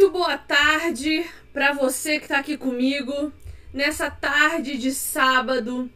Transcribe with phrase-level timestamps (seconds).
[0.00, 3.30] Muito boa tarde para você que está aqui comigo
[3.70, 5.90] nessa tarde de sábado,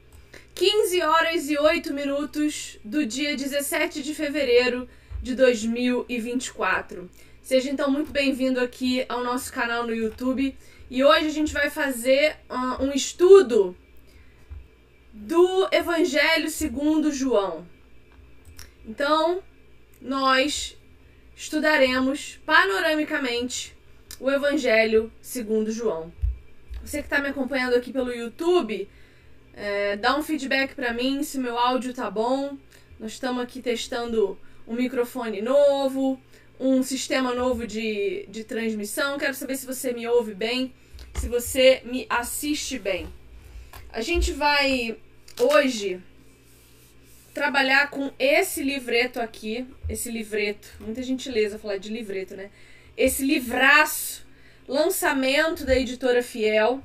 [0.54, 4.86] 15 horas e 8 minutos do dia 17 de fevereiro
[5.22, 7.10] de 2024.
[7.40, 10.54] Seja então muito bem-vindo aqui ao nosso canal no YouTube
[10.90, 13.74] e hoje a gente vai fazer uh, um estudo
[15.14, 17.66] do Evangelho segundo João.
[18.86, 19.42] Então,
[19.98, 20.76] nós
[21.34, 23.73] estudaremos panoramicamente
[24.24, 26.10] o Evangelho segundo João.
[26.82, 28.88] Você que está me acompanhando aqui pelo YouTube,
[29.52, 32.56] é, dá um feedback para mim se meu áudio tá bom.
[32.98, 36.18] Nós estamos aqui testando um microfone novo,
[36.58, 39.18] um sistema novo de, de transmissão.
[39.18, 40.72] Quero saber se você me ouve bem,
[41.16, 43.06] se você me assiste bem.
[43.92, 44.96] A gente vai
[45.38, 46.00] hoje
[47.34, 52.48] trabalhar com esse livreto aqui, esse livreto, muita gentileza falar de livreto, né?
[52.96, 54.26] Esse livraço,
[54.68, 56.82] lançamento da editora Fiel,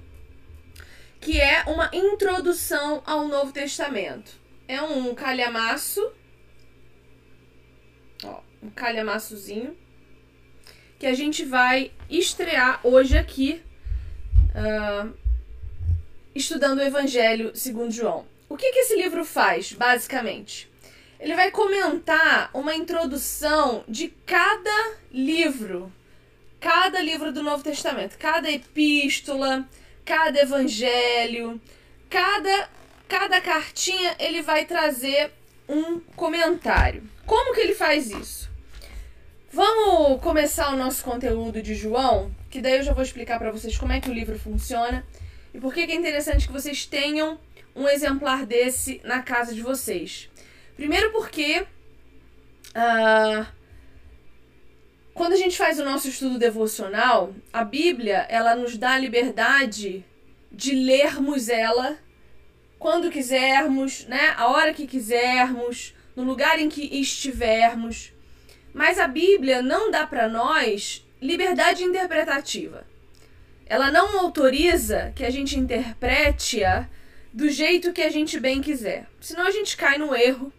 [1.22, 4.32] que é uma introdução ao Novo Testamento.
[4.68, 6.12] É um calhamaço,
[8.24, 9.78] ó, um calhamaçozinho,
[10.98, 13.62] que a gente vai estrear hoje aqui,
[14.56, 15.14] uh,
[16.34, 18.26] estudando o Evangelho segundo João.
[18.48, 20.70] O que, que esse livro faz, basicamente?
[21.20, 25.92] Ele vai comentar uma introdução de cada livro,
[26.60, 29.68] cada livro do Novo Testamento, cada epístola,
[30.06, 31.60] cada evangelho,
[32.10, 32.70] cada
[33.08, 35.32] cada cartinha ele vai trazer
[35.68, 37.04] um comentário.
[37.26, 38.50] Como que ele faz isso?
[39.52, 43.76] Vamos começar o nosso conteúdo de João, que daí eu já vou explicar para vocês
[43.76, 45.04] como é que o livro funciona
[45.52, 47.40] e por que é interessante que vocês tenham
[47.76, 50.30] um exemplar desse na casa de vocês.
[50.76, 51.62] Primeiro porque
[52.76, 53.46] uh,
[55.20, 60.06] quando a gente faz o nosso estudo devocional, a Bíblia ela nos dá a liberdade
[60.50, 62.00] de lermos ela
[62.80, 64.34] quando quisermos, né?
[64.38, 68.14] A hora que quisermos, no lugar em que estivermos.
[68.74, 72.88] Mas a Bíblia não dá para nós liberdade interpretativa.
[73.66, 76.88] Ela não autoriza que a gente interprete-a
[77.34, 79.06] do jeito que a gente bem quiser.
[79.20, 80.50] Senão a gente cai no erro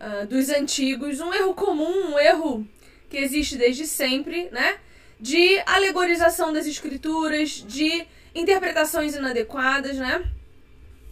[0.00, 2.66] uh, dos antigos, um erro comum, um erro
[3.08, 4.78] que existe desde sempre, né?
[5.18, 10.24] De alegorização das escrituras, de interpretações inadequadas, né?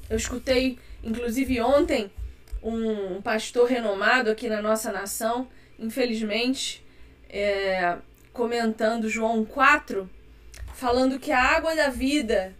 [0.08, 2.10] Eu escutei, inclusive ontem,
[2.62, 5.48] um pastor renomado aqui na nossa nação,
[5.78, 6.84] infelizmente,
[7.28, 7.96] é,
[8.32, 10.08] comentando João 4,
[10.74, 12.54] falando que a água da vida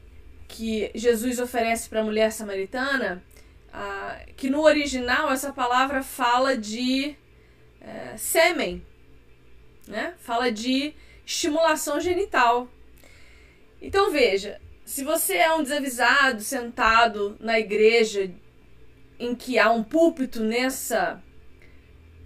[0.48, 3.22] que Jesus oferece para a mulher samaritana,
[3.72, 7.14] ah, que no original essa palavra fala de
[7.80, 8.84] é, sêmen,
[9.86, 10.14] né?
[10.18, 12.68] fala de estimulação genital.
[13.80, 18.30] Então veja, se você é um desavisado sentado na igreja
[19.18, 21.22] em que há um púlpito nessa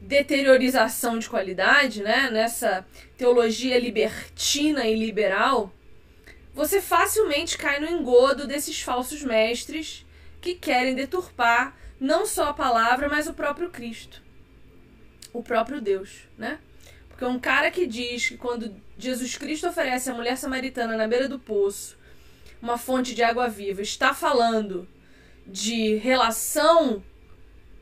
[0.01, 2.31] deteriorização de qualidade, né?
[2.31, 5.73] nessa teologia libertina e liberal,
[6.55, 10.05] você facilmente cai no engodo desses falsos mestres
[10.41, 14.23] que querem deturpar não só a palavra, mas o próprio Cristo,
[15.33, 16.59] o próprio Deus, né?
[17.21, 21.29] Porque um cara que diz que quando Jesus Cristo oferece à mulher samaritana na beira
[21.29, 21.99] do poço
[22.63, 24.89] uma fonte de água viva, está falando
[25.47, 27.05] de relação,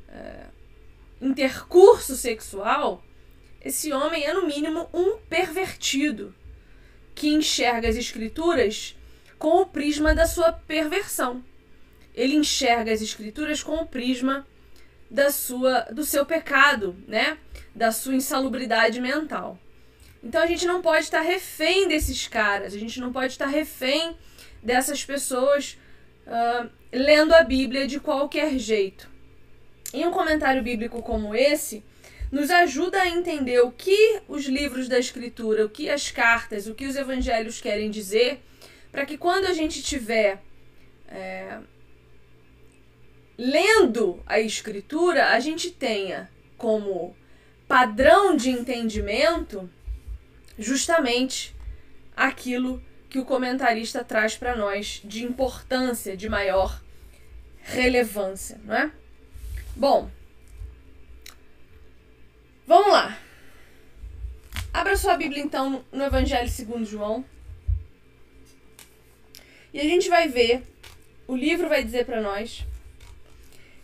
[0.09, 0.47] é,
[1.23, 3.01] intercurso sexual,
[3.65, 6.35] esse homem é no mínimo um pervertido
[7.15, 8.97] que enxerga as escrituras
[9.39, 11.45] com o prisma da sua perversão.
[12.13, 14.45] Ele enxerga as escrituras com o prisma
[15.09, 17.39] da sua do seu pecado, né?
[17.79, 19.57] Da sua insalubridade mental.
[20.23, 24.17] Então a gente não pode estar refém desses caras, a gente não pode estar refém
[24.61, 25.79] dessas pessoas
[26.27, 29.09] uh, lendo a Bíblia de qualquer jeito.
[29.95, 31.85] Em um comentário bíblico como esse,
[32.33, 36.75] nos ajuda a entender o que os livros da Escritura, o que as cartas, o
[36.75, 38.41] que os evangelhos querem dizer,
[38.91, 40.43] para que quando a gente estiver
[41.09, 41.61] é,
[43.39, 47.17] lendo a Escritura, a gente tenha como
[47.69, 49.71] padrão de entendimento
[50.59, 51.55] justamente
[52.17, 56.83] aquilo que o comentarista traz para nós de importância, de maior
[57.61, 58.91] relevância, não é?
[59.77, 60.11] Bom,
[62.69, 63.19] Vamos lá.
[64.75, 67.25] Abra sua Bíblia então no Evangelho segundo João.
[69.73, 70.63] E a gente vai ver,
[71.27, 72.67] o livro vai dizer para nós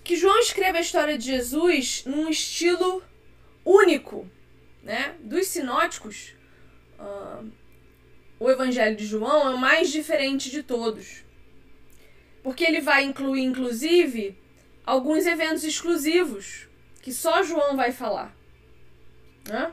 [0.05, 3.03] que João escreve a história de Jesus num estilo
[3.65, 4.29] único,
[4.83, 5.15] né?
[5.21, 6.35] Dos sinóticos,
[6.99, 7.51] uh,
[8.39, 11.25] o Evangelho de João é o mais diferente de todos.
[12.43, 14.37] Porque ele vai incluir, inclusive,
[14.85, 16.69] alguns eventos exclusivos
[17.01, 18.35] que só João vai falar.
[19.49, 19.73] Né?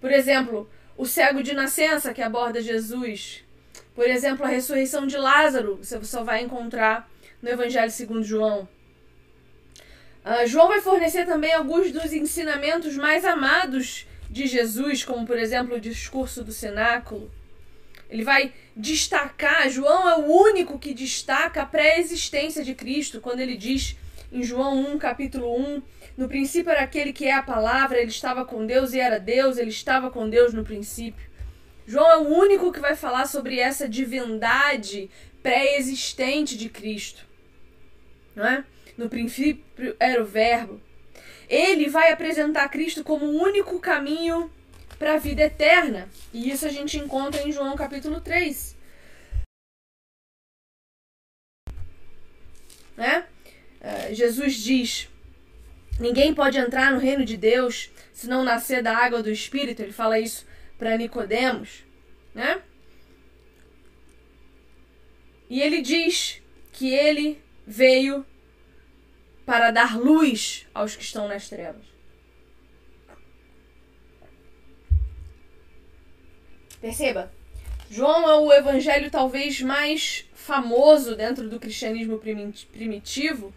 [0.00, 3.44] Por exemplo, o cego de nascença que aborda Jesus.
[3.94, 7.08] Por exemplo, a ressurreição de Lázaro, você só vai encontrar
[7.42, 8.68] no Evangelho segundo João.
[10.24, 15.76] Uh, João vai fornecer também alguns dos ensinamentos mais amados de Jesus, como por exemplo
[15.76, 17.30] o discurso do cenáculo.
[18.10, 23.56] Ele vai destacar, João é o único que destaca a pré-existência de Cristo, quando ele
[23.56, 23.96] diz
[24.32, 25.82] em João 1, capítulo 1,
[26.16, 29.56] no princípio era aquele que é a palavra, ele estava com Deus e era Deus,
[29.56, 31.28] ele estava com Deus no princípio.
[31.86, 35.10] João é o único que vai falar sobre essa divindade
[35.42, 37.24] pré-existente de Cristo.
[38.34, 38.64] Não é?
[38.98, 40.80] No princípio era o Verbo.
[41.48, 44.50] Ele vai apresentar Cristo como o único caminho
[44.98, 46.08] para a vida eterna.
[46.34, 48.76] E isso a gente encontra em João capítulo 3.
[52.96, 53.24] Né?
[53.80, 55.08] Uh, Jesus diz:
[56.00, 59.80] Ninguém pode entrar no reino de Deus se não nascer da água do Espírito.
[59.80, 60.44] Ele fala isso
[60.76, 61.84] para Nicodemos,
[62.34, 62.60] né?
[65.48, 66.42] E ele diz
[66.72, 68.26] que ele veio
[69.48, 71.86] para dar luz aos que estão nas trevas.
[76.78, 77.32] Perceba,
[77.90, 82.20] João é o evangelho talvez mais famoso dentro do cristianismo
[82.70, 83.54] primitivo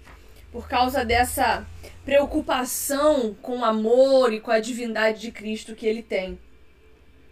[0.49, 1.67] por causa dessa
[2.05, 6.39] preocupação com o amor e com a divindade de Cristo que ele tem.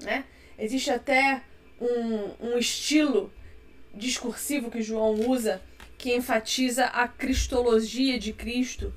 [0.02, 0.26] Né?
[0.58, 1.44] Existe até
[1.80, 3.32] um, um estilo
[3.96, 5.62] discursivo que João usa
[6.00, 8.92] que enfatiza a cristologia de Cristo,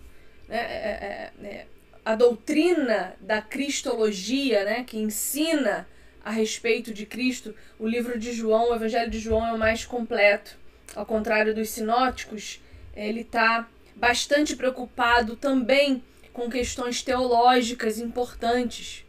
[0.49, 0.57] né?
[0.57, 1.67] É, é, é,
[2.05, 4.85] a doutrina da cristologia, né?
[4.85, 5.87] que ensina
[6.25, 7.55] a respeito de Cristo.
[7.79, 10.57] O livro de João, o Evangelho de João, é o mais completo.
[10.95, 12.61] Ao contrário dos sinóticos,
[12.95, 16.03] ele está bastante preocupado também
[16.33, 19.05] com questões teológicas importantes.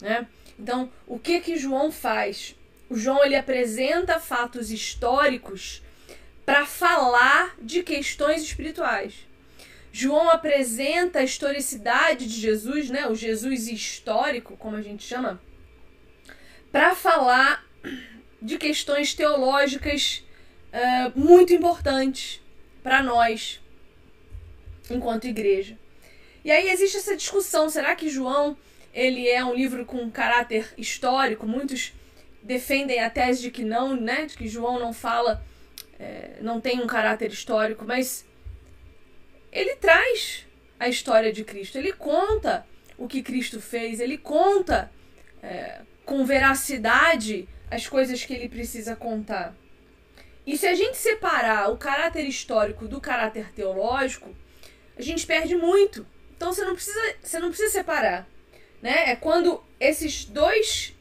[0.00, 0.26] Né?
[0.58, 2.56] Então, o que que João faz?
[2.88, 5.82] O João ele apresenta fatos históricos
[6.46, 9.26] para falar de questões espirituais.
[9.92, 15.40] João apresenta a historicidade de Jesus, né, o Jesus histórico, como a gente chama,
[16.70, 17.66] para falar
[18.40, 20.24] de questões teológicas
[20.72, 22.40] uh, muito importantes
[22.82, 23.60] para nós,
[24.88, 25.76] enquanto igreja.
[26.44, 28.56] E aí existe essa discussão: será que João
[28.94, 31.46] ele é um livro com caráter histórico?
[31.46, 31.92] Muitos
[32.42, 35.44] defendem a tese de que não, né, de que João não fala
[35.98, 38.26] é, não tem um caráter histórico, mas
[39.50, 40.46] ele traz
[40.78, 42.66] a história de Cristo, ele conta
[42.98, 44.90] o que Cristo fez, ele conta
[45.42, 49.54] é, com veracidade as coisas que ele precisa contar.
[50.46, 54.34] E se a gente separar o caráter histórico do caráter teológico,
[54.96, 56.06] a gente perde muito.
[56.36, 58.28] Então você não precisa, você não precisa separar.
[58.80, 59.10] Né?
[59.10, 60.94] É quando esses dois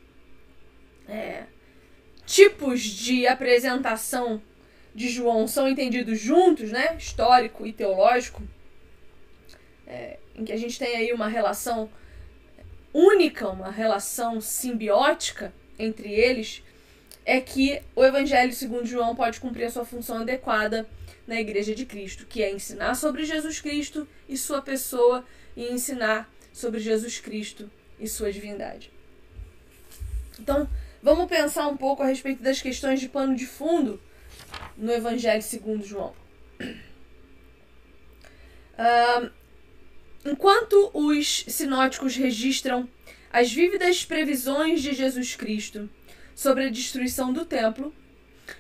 [1.08, 1.44] é,
[2.26, 4.42] tipos de apresentação
[4.96, 6.96] de João são entendidos juntos, né?
[6.98, 8.42] Histórico e teológico,
[9.86, 11.90] é, em que a gente tem aí uma relação
[12.94, 16.64] única, uma relação simbiótica entre eles,
[17.26, 20.88] é que o Evangelho segundo João pode cumprir a sua função adequada
[21.28, 25.26] na Igreja de Cristo, que é ensinar sobre Jesus Cristo e sua pessoa
[25.58, 28.90] e ensinar sobre Jesus Cristo e sua divindade.
[30.40, 30.70] Então,
[31.04, 34.00] vamos pensar um pouco a respeito das questões de pano de fundo
[34.78, 36.14] no Evangelho segundo João.
[40.26, 42.90] Enquanto os sinóticos registram
[43.32, 45.90] as vívidas previsões de Jesus Cristo
[46.34, 47.94] sobre a destruição do templo,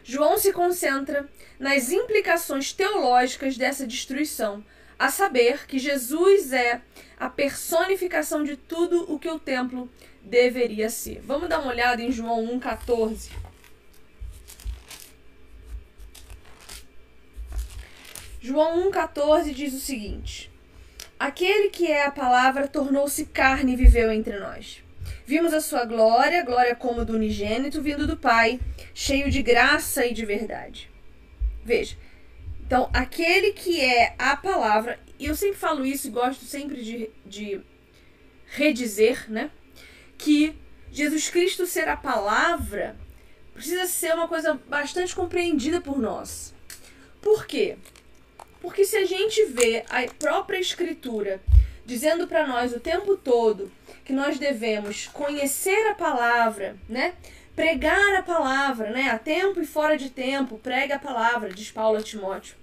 [0.03, 4.63] João se concentra nas implicações teológicas dessa destruição,
[4.97, 6.81] a saber que Jesus é
[7.19, 9.89] a personificação de tudo o que o templo
[10.23, 11.21] deveria ser.
[11.21, 13.29] Vamos dar uma olhada em João 1,14.
[18.45, 20.51] João 1,14 diz o seguinte:
[21.19, 24.83] Aquele que é a palavra tornou-se carne e viveu entre nós.
[25.25, 28.59] Vimos a sua glória, glória como do unigênito vindo do Pai,
[28.93, 30.91] cheio de graça e de verdade.
[31.63, 31.97] Veja,
[32.63, 37.09] então, aquele que é a palavra, e eu sempre falo isso e gosto sempre de,
[37.25, 37.61] de
[38.45, 39.49] redizer, né?
[40.19, 40.55] Que
[40.91, 42.95] Jesus Cristo ser a palavra
[43.55, 46.53] precisa ser uma coisa bastante compreendida por nós.
[47.19, 47.75] Por quê?
[48.65, 51.39] Porque se a gente vê a própria Escritura
[51.85, 53.71] dizendo para nós o tempo todo
[54.03, 57.13] que nós devemos conhecer a palavra, né?
[57.55, 59.11] pregar a palavra, né?
[59.11, 62.55] A tempo e fora de tempo, prega a palavra, diz Paulo a Timóteo.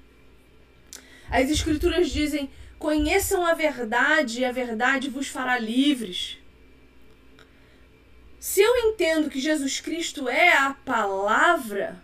[1.31, 6.37] As escrituras dizem: conheçam a verdade e a verdade vos fará livres.
[8.41, 12.03] Se eu entendo que Jesus Cristo é a palavra,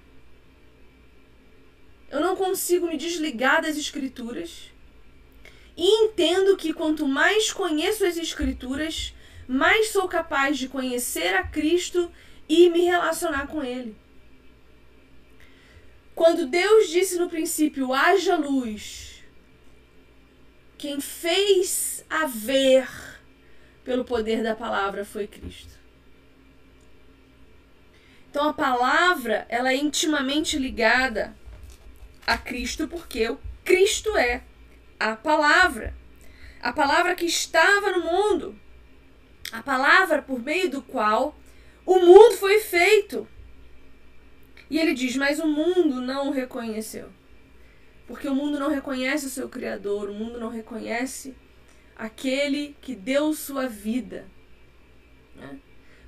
[2.11, 4.71] eu não consigo me desligar das escrituras.
[5.77, 9.15] E entendo que quanto mais conheço as escrituras,
[9.47, 12.11] mais sou capaz de conhecer a Cristo
[12.49, 13.97] e me relacionar com Ele.
[16.15, 19.23] Quando Deus disse no princípio: haja luz,
[20.77, 22.88] quem fez haver
[23.85, 25.79] pelo poder da palavra foi Cristo.
[28.31, 31.38] Então a palavra, ela é intimamente ligada
[32.29, 34.43] a Cristo porque o Cristo é
[35.01, 35.95] a palavra.
[36.61, 38.55] A palavra que estava no mundo.
[39.51, 41.35] A palavra por meio do qual
[41.87, 43.27] o mundo foi feito.
[44.69, 47.09] E ele diz: Mas o mundo não o reconheceu.
[48.07, 51.35] Porque o mundo não reconhece o seu Criador, o mundo não reconhece
[51.97, 54.29] aquele que deu sua vida.
[55.35, 55.59] Né?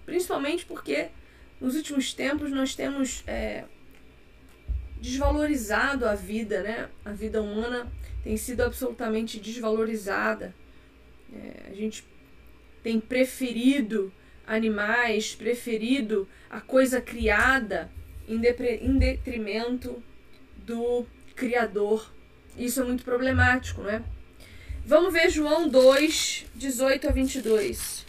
[0.05, 1.09] Principalmente porque
[1.59, 3.65] nos últimos tempos nós temos é,
[5.01, 6.89] desvalorizado a vida, né?
[7.05, 7.91] A vida humana
[8.23, 10.55] tem sido absolutamente desvalorizada.
[11.33, 12.05] É, a gente
[12.83, 14.13] tem preferido
[14.47, 17.91] animais, preferido a coisa criada
[18.29, 18.41] em,
[18.83, 20.03] em detrimento
[20.67, 22.13] do Criador.
[22.59, 24.03] Isso é muito problemático, né?
[24.85, 28.05] Vamos ver João 2, 18 a 22.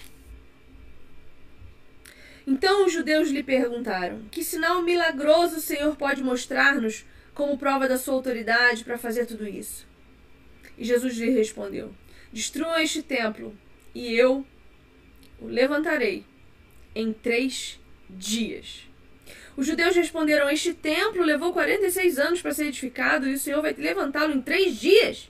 [2.45, 7.98] Então os judeus lhe perguntaram: Que sinal milagroso o Senhor pode mostrar-nos como prova da
[7.98, 9.88] sua autoridade para fazer tudo isso?
[10.77, 11.93] E Jesus lhe respondeu:
[12.31, 13.55] Destrua este templo,
[13.93, 14.45] e eu
[15.39, 16.25] o levantarei
[16.95, 17.79] em três
[18.10, 18.88] dias.
[19.55, 23.74] Os judeus responderam: Este templo levou 46 anos para ser edificado e o Senhor vai
[23.74, 25.29] levantá-lo em três dias.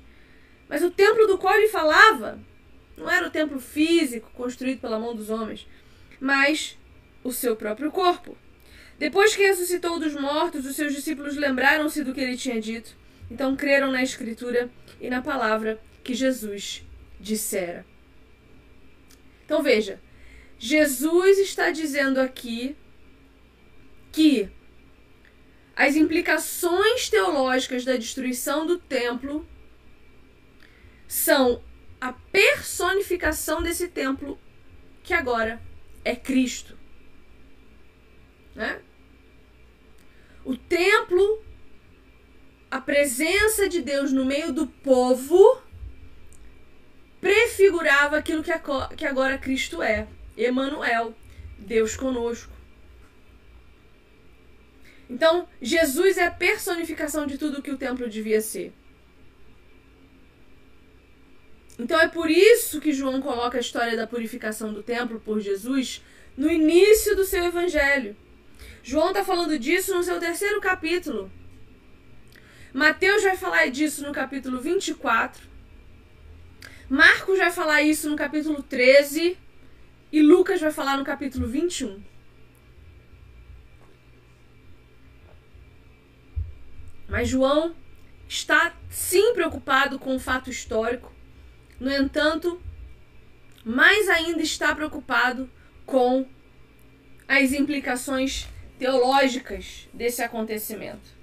[0.69, 2.39] Mas o templo do qual ele falava
[2.95, 5.67] não era o templo físico construído pela mão dos homens,
[6.19, 6.77] mas
[7.23, 8.37] o seu próprio corpo.
[8.97, 12.95] Depois que ressuscitou dos mortos, os seus discípulos lembraram-se do que ele tinha dito.
[13.29, 16.85] Então creram na Escritura e na palavra que Jesus
[17.19, 17.85] dissera.
[19.45, 19.99] Então veja,
[20.59, 22.75] Jesus está dizendo aqui
[24.11, 24.49] que
[25.75, 29.47] as implicações teológicas da destruição do templo
[31.07, 31.63] são
[31.99, 34.39] a personificação desse templo
[35.03, 35.61] que agora
[36.05, 36.80] é Cristo.
[38.55, 38.81] Né?
[40.43, 41.43] O templo,
[42.69, 45.61] a presença de Deus no meio do povo,
[47.19, 50.07] prefigurava aquilo que agora Cristo é.
[50.35, 51.13] Emanuel,
[51.59, 52.51] Deus conosco.
[55.09, 58.73] Então, Jesus é a personificação de tudo que o templo devia ser.
[61.77, 66.03] Então é por isso que João coloca a história da purificação do templo por Jesus
[66.37, 68.15] no início do seu evangelho.
[68.83, 71.31] João está falando disso no seu terceiro capítulo.
[72.73, 75.49] Mateus vai falar disso no capítulo 24.
[76.89, 79.37] Marcos vai falar isso no capítulo 13.
[80.11, 82.01] E Lucas vai falar no capítulo 21.
[87.07, 87.75] Mas João
[88.27, 91.13] está sim preocupado com o fato histórico.
[91.79, 92.61] No entanto,
[93.63, 95.49] mais ainda está preocupado
[95.85, 96.25] com
[97.27, 98.47] as implicações
[98.81, 101.21] teológicas desse acontecimento.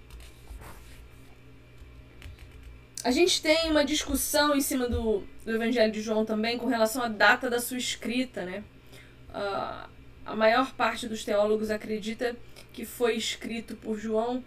[3.03, 7.03] A gente tem uma discussão em cima do, do Evangelho de João também com relação
[7.03, 8.63] à data da sua escrita, né?
[9.31, 9.89] uh,
[10.25, 12.37] a maior parte dos teólogos acredita
[12.73, 14.45] que foi escrito por João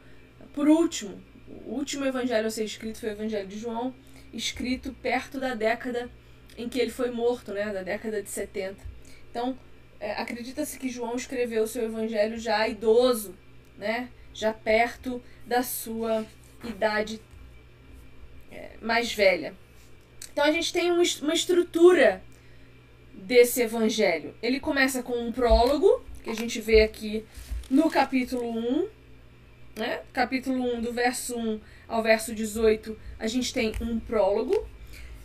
[0.54, 1.22] por último.
[1.66, 3.94] O último evangelho a ser escrito foi o Evangelho de João,
[4.32, 6.10] escrito perto da década
[6.58, 8.78] em que ele foi morto, né, da década de 70.
[9.30, 9.58] Então,
[10.02, 13.36] é, acredita-se que João escreveu o seu evangelho já idoso,
[13.78, 16.26] né, já perto da sua
[16.64, 17.22] idade
[18.52, 19.54] é, mais velha.
[20.34, 22.24] Então, a gente tem uma estrutura
[23.14, 24.34] desse evangelho.
[24.42, 27.26] Ele começa com um prólogo, que a gente vê aqui
[27.70, 28.90] no capítulo 1,
[29.76, 30.02] né?
[30.12, 34.68] Capítulo 1, do verso 1 ao verso 18, a gente tem um prólogo.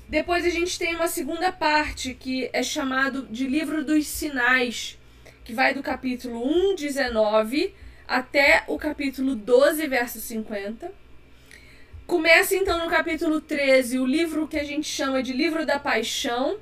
[0.08, 4.96] Depois a gente tem uma segunda parte que é chamado de livro dos sinais,
[5.44, 7.74] que vai do capítulo 1, 19
[8.06, 10.92] até o capítulo 12, verso 50.
[12.06, 16.60] Começa então no capítulo 13 o livro que a gente chama de livro da paixão,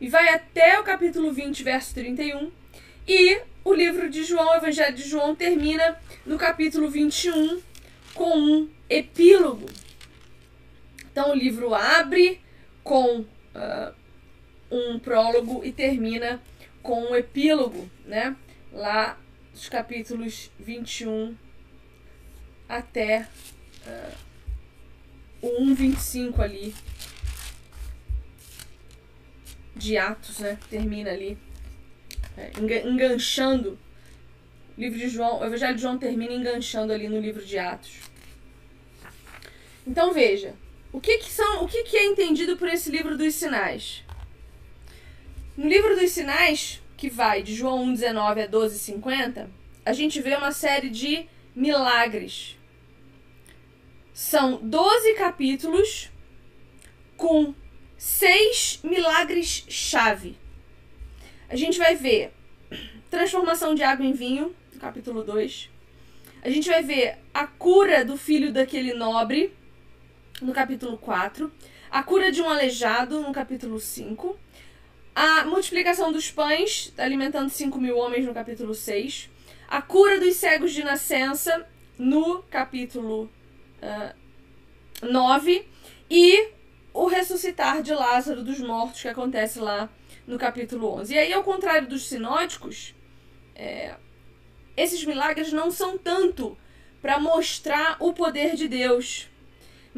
[0.00, 2.50] e vai até o capítulo 20, verso 31.
[3.06, 7.60] E o livro de João, o Evangelho de João, termina no capítulo 21
[8.14, 9.66] com um epílogo.
[11.12, 12.40] Então o livro abre
[12.86, 13.94] com uh,
[14.70, 16.40] um prólogo e termina
[16.84, 18.36] com um epílogo, né?
[18.72, 19.18] Lá
[19.52, 21.36] dos capítulos 21
[22.68, 23.28] até
[23.86, 24.16] uh,
[25.42, 26.72] o 1,25 ali
[29.74, 30.56] de Atos, né?
[30.70, 31.36] Termina ali.
[32.36, 33.76] É, enganchando.
[34.76, 37.98] O livro de João, o Evangelho de João termina enganchando ali no livro de Atos.
[39.84, 40.54] Então veja,
[40.96, 44.02] o que, que são, o que, que é entendido por esse livro dos sinais?
[45.54, 49.46] No livro dos sinais, que vai de João 1,19 a 12,50,
[49.84, 52.56] a gente vê uma série de milagres.
[54.14, 56.10] São 12 capítulos
[57.14, 57.54] com
[57.98, 60.34] seis milagres-chave.
[61.46, 62.32] A gente vai ver
[63.10, 65.68] transformação de água em vinho, capítulo 2.
[66.40, 69.52] A gente vai ver a cura do filho daquele nobre,
[70.40, 71.50] no capítulo 4.
[71.90, 74.38] A cura de um aleijado, no capítulo 5.
[75.14, 79.30] A multiplicação dos pães, alimentando 5 mil homens, no capítulo 6.
[79.68, 81.66] A cura dos cegos de nascença,
[81.98, 83.30] no capítulo uh,
[83.82, 84.14] ah,
[85.02, 85.66] 9.
[86.10, 86.48] E
[86.92, 89.88] o ressuscitar de Lázaro dos mortos, que acontece lá
[90.26, 91.14] no capítulo 11.
[91.14, 92.94] E aí, ao contrário dos sinóticos,
[93.54, 93.94] é,
[94.76, 96.56] esses milagres não são tanto
[97.00, 99.28] para mostrar o poder de Deus,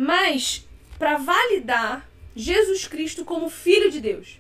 [0.00, 0.64] mas
[0.96, 4.38] para validar Jesus Cristo como Filho de Deus.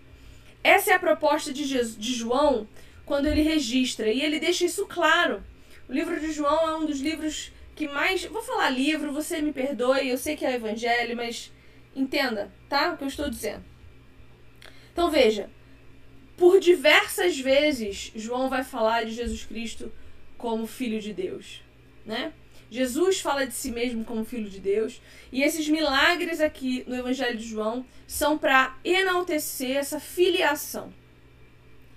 [0.62, 2.68] Essa é a proposta de, Jesus, de João
[3.04, 5.42] quando ele registra, e ele deixa isso claro.
[5.88, 8.24] O livro de João é um dos livros que mais.
[8.26, 11.50] Vou falar livro, você me perdoe, eu sei que é o Evangelho, mas
[11.96, 12.92] entenda, tá?
[12.92, 13.64] O que eu estou dizendo.
[14.92, 15.50] Então veja,
[16.36, 19.90] por diversas vezes, João vai falar de Jesus Cristo
[20.36, 21.62] como Filho de Deus,
[22.06, 22.32] né?
[22.70, 25.00] Jesus fala de si mesmo como Filho de Deus,
[25.32, 30.92] e esses milagres aqui no Evangelho de João são para enaltecer essa filiação.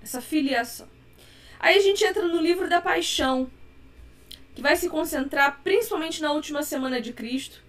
[0.01, 0.87] Essa filiação.
[1.59, 3.51] Aí a gente entra no livro da Paixão,
[4.55, 7.61] que vai se concentrar principalmente na última semana de Cristo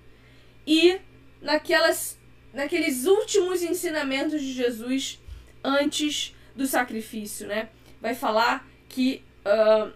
[0.67, 0.99] e
[1.41, 2.19] naquelas,
[2.53, 5.21] naqueles últimos ensinamentos de Jesus
[5.63, 7.69] antes do sacrifício, né?
[8.01, 9.93] Vai falar que uh,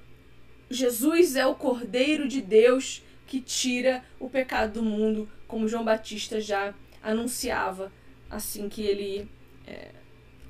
[0.71, 6.41] Jesus é o Cordeiro de Deus que tira o pecado do mundo, como João Batista
[6.41, 7.93] já anunciava
[8.31, 9.29] assim que ele
[9.67, 9.91] é,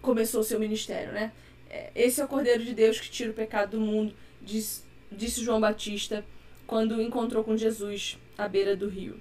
[0.01, 1.33] começou o seu ministério, né?
[1.69, 5.43] É, esse é o Cordeiro de Deus que tira o pecado do mundo, diz, disse
[5.43, 6.25] João Batista
[6.67, 9.21] quando encontrou com Jesus à beira do rio.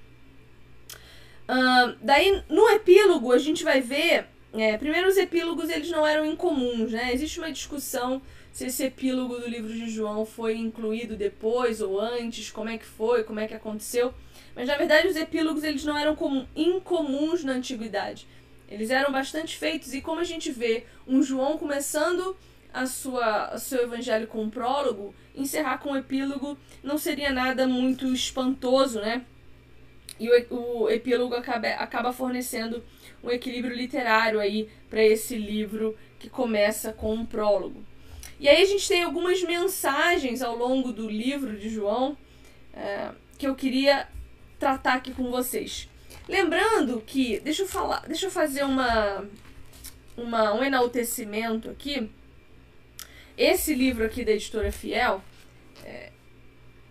[1.47, 4.27] Uh, daí, no epílogo, a gente vai ver
[4.57, 7.13] é, primeiro, os epílogos eles não eram incomuns, né?
[7.13, 8.21] Existe uma discussão
[8.55, 12.85] se esse epílogo do livro de João foi incluído depois ou antes, como é que
[12.85, 14.13] foi, como é que aconteceu.
[14.55, 16.15] Mas na verdade os epílogos eles não eram
[16.55, 18.25] incomuns na antiguidade.
[18.69, 22.33] Eles eram bastante feitos e como a gente vê um João começando
[22.73, 27.67] a sua o seu evangelho com um prólogo, encerrar com um epílogo não seria nada
[27.67, 29.25] muito espantoso, né?
[30.17, 32.81] E o, o epílogo acaba, acaba fornecendo
[33.21, 37.83] um equilíbrio literário aí para esse livro que começa com um prólogo.
[38.39, 42.17] E aí a gente tem algumas mensagens ao longo do livro de João
[42.73, 44.07] é, que eu queria
[44.59, 45.89] tratar aqui com vocês.
[46.27, 49.25] Lembrando que, deixa eu falar, deixa eu fazer uma,
[50.17, 52.09] uma um enaltecimento aqui.
[53.37, 55.21] Esse livro aqui da editora Fiel,
[55.83, 56.11] é,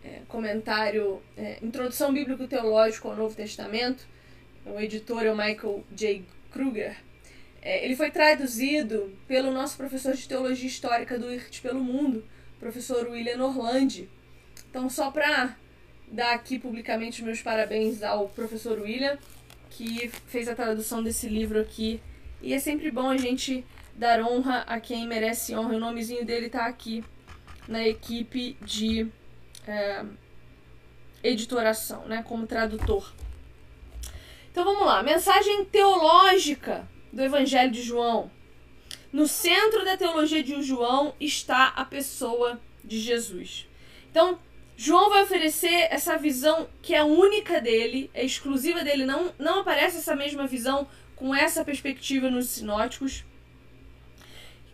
[0.04, 4.06] é, comentário é, Introdução Bíblico Teológico ao Novo Testamento,
[4.66, 6.24] o editor é o Michael J.
[6.50, 6.96] Kruger.
[7.64, 12.22] É, ele foi traduzido pelo nosso professor de Teologia Histórica do IRT pelo Mundo,
[12.60, 14.06] professor William Orlandi.
[14.68, 15.56] Então, só para
[16.06, 19.16] dar aqui publicamente meus parabéns ao professor William,
[19.70, 22.02] que fez a tradução desse livro aqui.
[22.42, 25.74] E é sempre bom a gente dar honra a quem merece honra.
[25.74, 27.02] O nomezinho dele está aqui
[27.66, 29.08] na equipe de
[29.66, 30.04] é,
[31.22, 33.10] editoração, né, como tradutor.
[34.52, 38.30] Então vamos lá, mensagem teológica do Evangelho de João.
[39.12, 43.68] No centro da teologia de João está a pessoa de Jesus.
[44.10, 44.40] Então,
[44.76, 49.98] João vai oferecer essa visão que é única dele, é exclusiva dele, não, não aparece
[49.98, 53.24] essa mesma visão com essa perspectiva nos sinóticos,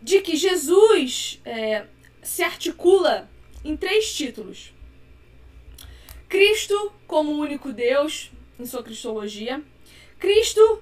[0.01, 1.85] de que Jesus é,
[2.23, 3.29] se articula
[3.63, 4.73] em três títulos:
[6.27, 9.61] Cristo como único Deus, em sua cristologia,
[10.17, 10.81] Cristo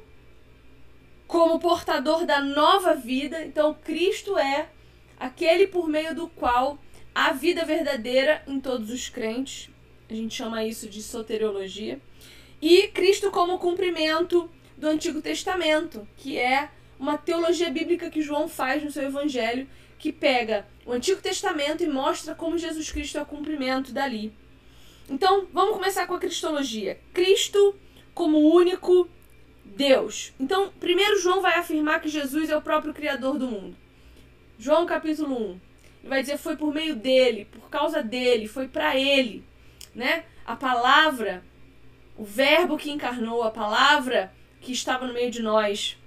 [1.30, 3.46] como portador da nova vida.
[3.46, 4.68] Então, Cristo é
[5.18, 6.80] aquele por meio do qual
[7.14, 9.70] a vida verdadeira em todos os crentes.
[10.10, 12.02] A gente chama isso de soteriologia.
[12.60, 18.84] E Cristo como cumprimento do Antigo Testamento, que é uma teologia bíblica que João faz
[18.84, 23.26] no seu evangelho, que pega o Antigo Testamento e mostra como Jesus Cristo é o
[23.28, 24.34] cumprimento dali.
[25.08, 27.00] Então, vamos começar com a cristologia.
[27.14, 27.76] Cristo
[28.16, 29.08] como único
[29.76, 30.34] Deus.
[30.40, 33.76] Então, primeiro João vai afirmar que Jesus é o próprio criador do mundo.
[34.58, 35.50] João capítulo 1.
[35.52, 39.44] Ele vai dizer foi por meio dele, por causa dele, foi para ele,
[39.94, 40.26] né?
[40.46, 41.44] A palavra,
[42.18, 45.98] o verbo que encarnou, a palavra que estava no meio de nós.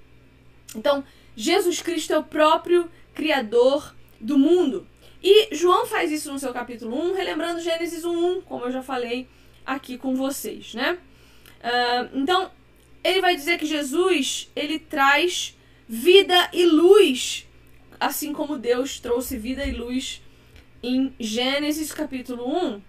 [0.74, 1.04] Então,
[1.36, 4.86] Jesus Cristo é o próprio criador do mundo.
[5.22, 9.28] E João faz isso no seu capítulo 1, relembrando Gênesis 1, como eu já falei
[9.64, 10.98] aqui com vocês, né?
[11.62, 12.50] Uh, então,
[13.04, 15.56] ele vai dizer que Jesus, ele traz
[15.88, 17.46] vida e luz,
[17.98, 20.22] assim como Deus trouxe vida e luz
[20.82, 22.82] em Gênesis capítulo 1.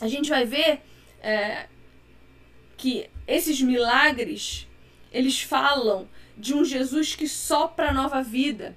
[0.00, 0.80] A gente vai ver
[1.20, 1.66] é,
[2.76, 4.66] que esses milagres,
[5.12, 8.76] eles falam de um Jesus que sopra nova vida,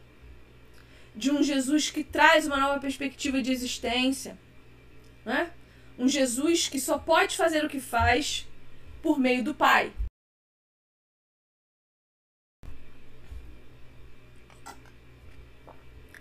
[1.15, 4.37] de um Jesus que traz uma nova perspectiva de existência,
[5.23, 5.51] né?
[5.97, 8.45] um Jesus que só pode fazer o que faz
[9.01, 9.91] por meio do Pai.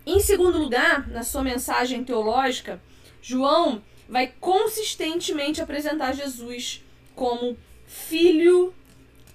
[0.05, 2.79] Em segundo lugar, na sua mensagem teológica,
[3.21, 6.83] João vai consistentemente apresentar Jesus
[7.15, 8.71] como filho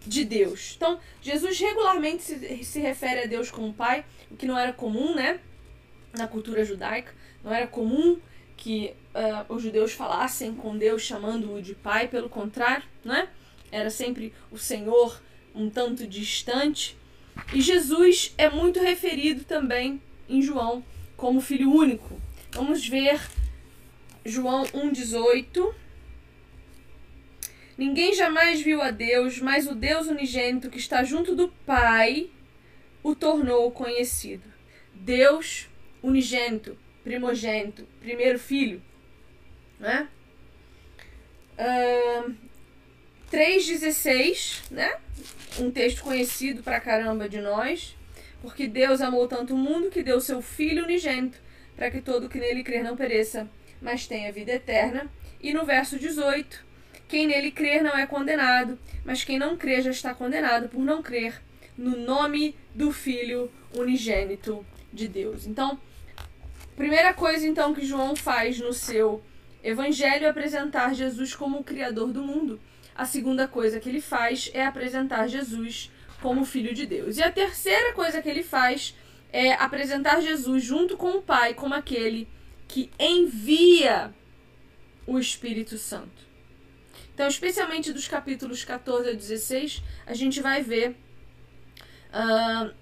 [0.07, 0.75] de Deus.
[0.77, 5.15] Então, Jesus regularmente se, se refere a Deus como pai, o que não era comum,
[5.15, 5.41] né?
[6.17, 7.13] Na cultura judaica.
[7.43, 8.19] Não era comum
[8.57, 13.29] que uh, os judeus falassem com Deus chamando-o de pai, pelo contrário, né?
[13.73, 15.21] Era sempre o Senhor
[15.53, 16.97] um tanto distante.
[17.53, 20.85] E Jesus é muito referido também em João
[21.17, 22.21] como filho único.
[22.53, 23.21] Vamos ver
[24.25, 25.75] João 1,18.
[27.77, 32.31] Ninguém jamais viu a Deus, mas o Deus unigênito que está junto do Pai
[33.03, 34.45] o tornou conhecido.
[34.95, 35.69] Deus
[36.03, 38.83] unigênito, primogênito, primeiro filho.
[39.79, 40.09] Né?
[41.59, 42.35] Uh,
[43.33, 44.99] 3,16, né?
[45.59, 47.97] Um texto conhecido pra caramba de nós.
[48.43, 51.39] Porque Deus amou tanto o mundo que deu seu Filho unigênito,
[51.77, 53.49] para que todo que nele crer não pereça,
[53.81, 55.11] mas tenha vida eterna.
[55.41, 56.65] E no verso 18,
[57.09, 61.03] quem nele crer não é condenado, mas quem não crer já está condenado por não
[61.03, 61.41] crer
[61.77, 65.47] no nome do Filho unigênito de Deus.
[65.47, 65.79] Então,
[66.77, 69.23] primeira coisa então que João faz no seu
[69.63, 72.61] evangelho é apresentar Jesus como o criador do mundo.
[72.95, 77.17] A segunda coisa que ele faz é apresentar Jesus como filho de Deus.
[77.17, 78.95] E a terceira coisa que ele faz
[79.33, 82.29] é apresentar Jesus junto com o Pai como aquele
[82.67, 84.13] que envia
[85.07, 86.31] o Espírito Santo.
[87.13, 90.97] Então, especialmente dos capítulos 14 a 16, a gente vai ver
[92.15, 92.73] uh,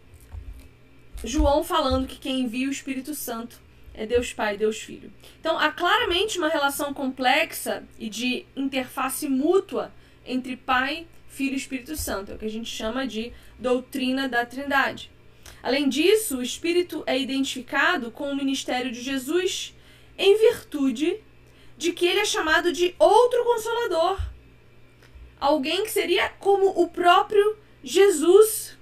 [1.24, 3.60] João falando que quem envia o Espírito Santo
[3.94, 5.12] é Deus Pai, Deus Filho.
[5.40, 9.92] Então, há claramente uma relação complexa e de interface mútua
[10.24, 12.32] entre Pai, Filho e Espírito Santo.
[12.32, 15.08] É o que a gente chama de doutrina da Trindade.
[15.62, 19.72] Além disso, o Espírito é identificado com o ministério de Jesus
[20.18, 21.20] em virtude
[21.76, 24.20] de que ele é chamado de outro consolador.
[25.38, 28.76] Alguém que seria como o próprio Jesus.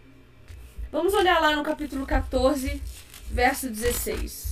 [0.90, 2.82] Vamos olhar lá no capítulo 14,
[3.30, 4.45] verso 16.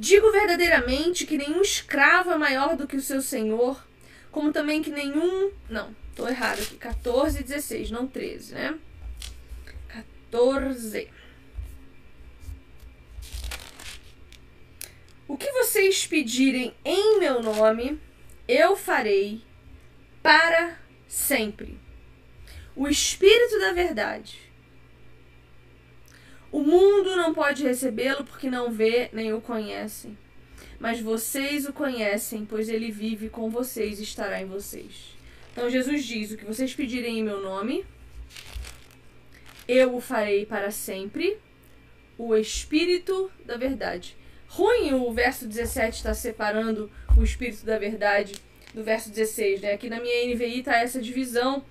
[0.00, 3.84] Digo verdadeiramente que nenhum escravo é maior do que o seu senhor,
[4.30, 5.50] como também que nenhum.
[5.68, 6.76] Não, tô errado aqui.
[6.76, 8.78] 14 e 16, não 13, né?
[9.88, 11.10] 14.
[15.26, 18.00] O que vocês pedirem em meu nome,
[18.46, 19.42] eu farei
[20.22, 21.76] para sempre.
[22.76, 24.47] O Espírito da Verdade
[26.50, 30.16] o mundo não pode recebê-lo porque não vê nem o conhece.
[30.80, 35.16] Mas vocês o conhecem, pois ele vive com vocês e estará em vocês.
[35.52, 37.84] Então Jesus diz: O que vocês pedirem em meu nome,
[39.66, 41.38] eu o farei para sempre.
[42.16, 44.16] O Espírito da Verdade.
[44.48, 48.34] Ruim o verso 17 está separando o Espírito da Verdade
[48.74, 49.72] do verso 16, né?
[49.72, 51.64] Aqui na minha NVI está essa divisão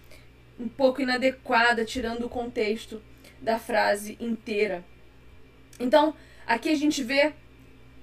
[0.59, 3.01] um pouco inadequada, tirando o contexto
[3.41, 4.84] da frase inteira.
[5.80, 7.34] Então, aqui a gente vê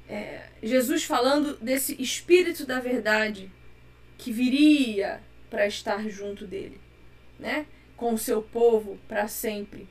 [0.09, 3.51] é, Jesus falando desse Espírito da Verdade
[4.17, 5.21] que viria
[5.51, 6.81] para estar junto dele,
[7.39, 7.67] né?
[7.97, 9.89] com o seu povo para sempre.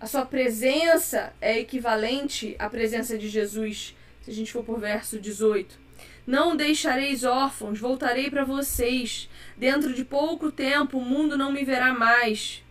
[0.00, 5.18] A sua presença é equivalente à presença de Jesus, se a gente for por verso
[5.18, 5.78] 18.
[6.26, 9.28] Não deixareis órfãos, voltarei para vocês.
[9.56, 12.63] Dentro de pouco tempo o mundo não me verá mais.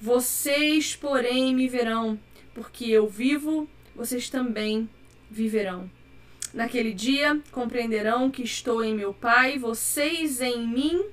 [0.00, 2.18] Vocês, porém, me verão,
[2.54, 4.88] porque eu vivo, vocês também
[5.30, 5.90] viverão.
[6.54, 11.04] Naquele dia compreenderão que estou em meu Pai, vocês em mim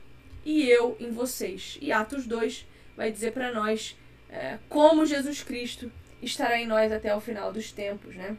[0.46, 1.78] e eu em vocês.
[1.82, 3.96] E Atos 2 vai dizer para nós
[4.30, 8.38] é, como Jesus Cristo estará em nós até o final dos tempos, né?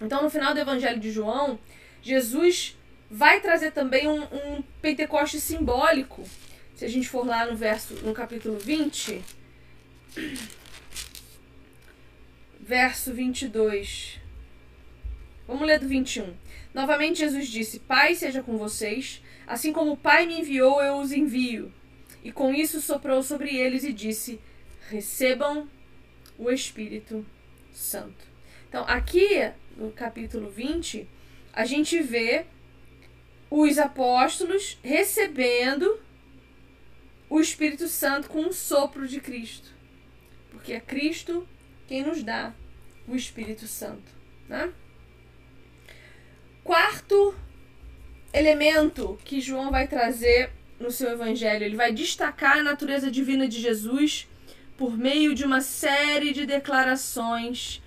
[0.00, 1.58] Então, no final do Evangelho de João,
[2.00, 2.76] Jesus
[3.10, 6.22] vai trazer também um, um Pentecoste simbólico.
[6.76, 9.20] Se a gente for lá no verso, no capítulo 20,
[12.68, 14.20] verso 22.
[15.46, 16.34] Vamos ler do 21.
[16.74, 21.10] Novamente Jesus disse: Pai seja com vocês, assim como o Pai me enviou, eu os
[21.10, 21.72] envio.
[22.22, 24.38] E com isso soprou sobre eles e disse:
[24.90, 25.66] Recebam
[26.36, 27.24] o Espírito
[27.72, 28.26] Santo.
[28.68, 31.08] Então, aqui no capítulo 20,
[31.54, 32.44] a gente vê
[33.50, 35.98] os apóstolos recebendo
[37.30, 39.77] o Espírito Santo com um sopro de Cristo.
[40.50, 41.46] Porque é Cristo
[41.86, 42.52] quem nos dá
[43.06, 44.12] o Espírito Santo.
[44.48, 44.72] Né?
[46.62, 47.34] Quarto
[48.32, 53.60] elemento que João vai trazer no seu evangelho, ele vai destacar a natureza divina de
[53.60, 54.28] Jesus
[54.76, 57.82] por meio de uma série de declarações: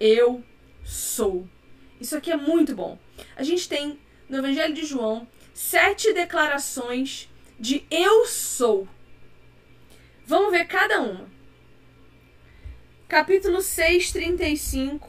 [0.00, 0.42] Eu
[0.82, 1.48] sou.
[2.00, 2.98] Isso aqui é muito bom.
[3.36, 3.98] A gente tem
[4.28, 7.28] no Evangelho de João sete declarações
[7.60, 8.88] de eu sou.
[10.26, 11.30] Vamos ver cada uma.
[13.12, 15.06] Capítulo 6, 35.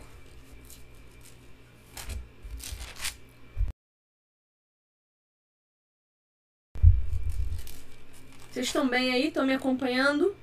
[8.51, 9.29] Vocês estão bem aí?
[9.29, 10.35] Estão me acompanhando?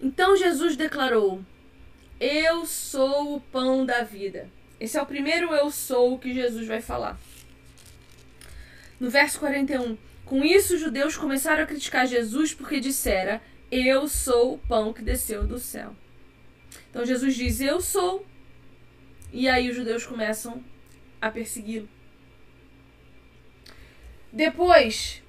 [0.00, 1.44] Então Jesus declarou:
[2.20, 4.48] Eu sou o pão da vida.
[4.78, 7.18] Esse é o primeiro eu sou que Jesus vai falar.
[9.02, 14.54] No verso 41, com isso os judeus começaram a criticar Jesus porque dissera: Eu sou
[14.54, 15.92] o pão que desceu do céu.
[16.88, 18.24] Então Jesus diz: Eu sou.
[19.32, 20.62] E aí os judeus começam
[21.20, 21.88] a persegui-lo.
[24.32, 25.20] Depois,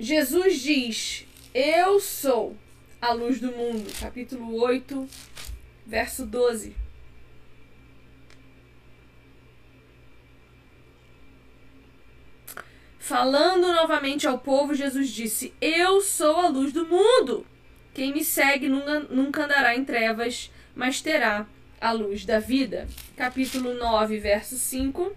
[0.00, 2.56] Jesus diz: Eu sou
[2.98, 3.92] a luz do mundo.
[4.00, 5.06] Capítulo 8,
[5.86, 6.81] verso 12.
[13.02, 17.44] Falando novamente ao povo, Jesus disse: Eu sou a luz do mundo.
[17.92, 21.44] Quem me segue nunca, nunca andará em trevas, mas terá
[21.80, 22.86] a luz da vida.
[23.16, 25.16] Capítulo 9, verso 5.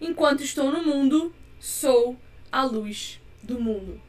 [0.00, 2.18] Enquanto estou no mundo, sou
[2.50, 4.02] a luz do mundo.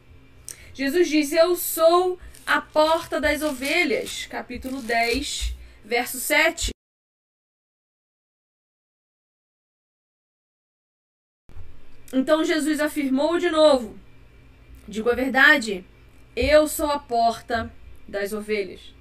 [0.74, 4.26] Jesus diz: Eu sou a porta das ovelhas.
[4.26, 6.73] Capítulo 10, verso 7.
[12.14, 13.98] Então Jesus afirmou de novo:
[14.88, 15.84] Digo a verdade,
[16.36, 17.70] eu sou a porta
[18.08, 18.94] das ovelhas.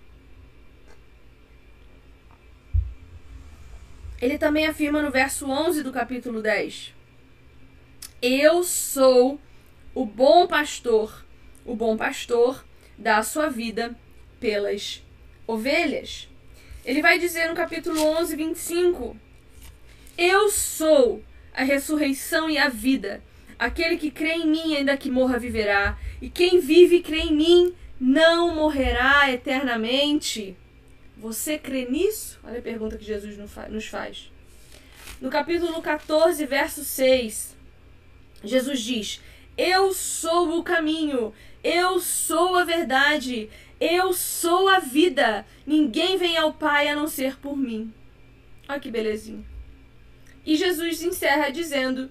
[4.21, 6.95] Ele também afirma no verso 11 do capítulo 10:
[8.21, 9.39] Eu sou
[9.95, 11.23] o bom pastor
[11.65, 12.65] o bom pastor
[12.99, 13.95] dá a sua vida
[14.41, 15.01] pelas
[15.47, 16.29] ovelhas.
[16.85, 19.17] Ele vai dizer no capítulo 11, 25:
[20.19, 21.23] Eu sou
[21.55, 23.23] a ressurreição e a vida.
[23.59, 25.99] Aquele que crê em mim, ainda que morra, viverá.
[26.21, 30.57] E quem vive e crê em mim, não morrerá eternamente.
[31.17, 32.41] Você crê nisso?
[32.43, 34.31] Olha a pergunta que Jesus nos faz.
[35.21, 37.57] No capítulo 14, verso 6,
[38.43, 39.21] Jesus diz:
[39.57, 43.49] Eu sou o caminho, eu sou a verdade.
[43.81, 45.45] Eu sou a vida.
[45.67, 47.93] Ninguém vem ao Pai a não ser por mim.
[48.69, 49.52] Olha que belezinha.
[50.45, 52.11] E Jesus encerra dizendo,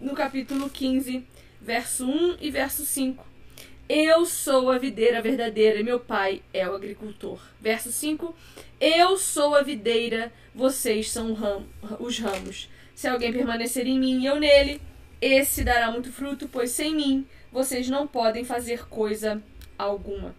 [0.00, 1.24] no capítulo 15,
[1.60, 3.24] verso 1 e verso 5:
[3.88, 7.40] Eu sou a videira verdadeira e meu pai é o agricultor.
[7.60, 8.34] Verso 5:
[8.80, 11.36] Eu sou a videira, vocês são
[12.00, 12.68] os ramos.
[12.92, 14.80] Se alguém permanecer em mim e eu nele,
[15.20, 19.40] esse dará muito fruto, pois sem mim vocês não podem fazer coisa
[19.78, 20.34] alguma.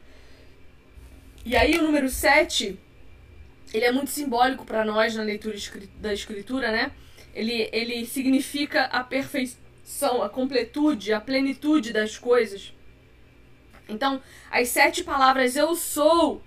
[1.46, 2.78] E aí o número 7,
[3.74, 5.56] ele é muito simbólico para nós na leitura
[6.00, 6.92] da escritura, né?
[7.34, 12.74] Ele, ele significa a perfeição, a completude, a plenitude das coisas.
[13.88, 16.42] Então, as sete palavras eu sou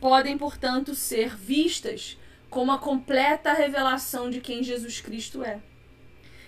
[0.00, 2.18] podem, portanto, ser vistas
[2.50, 5.60] como a completa revelação de quem Jesus Cristo é.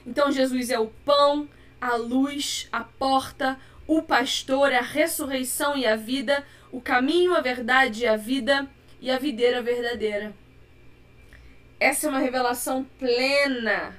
[0.06, 1.48] Então, Jesus é o pão,
[1.80, 8.04] a luz, a porta, o pastor, a ressurreição e a vida, o caminho, a verdade
[8.04, 8.68] e a vida
[9.00, 10.34] e a videira verdadeira.
[11.78, 13.94] Essa é uma revelação plena,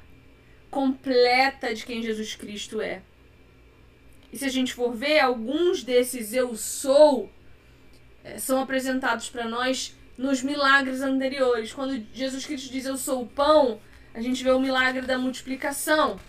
[0.70, 3.02] completa de quem Jesus Cristo é.
[4.32, 7.32] E se a gente for ver, alguns desses eu sou
[8.24, 11.72] eh, são apresentados para nós nos milagres anteriores.
[11.72, 13.80] Quando Jesus Cristo diz eu sou o pão,
[14.14, 16.20] a gente vê o milagre da multiplicação,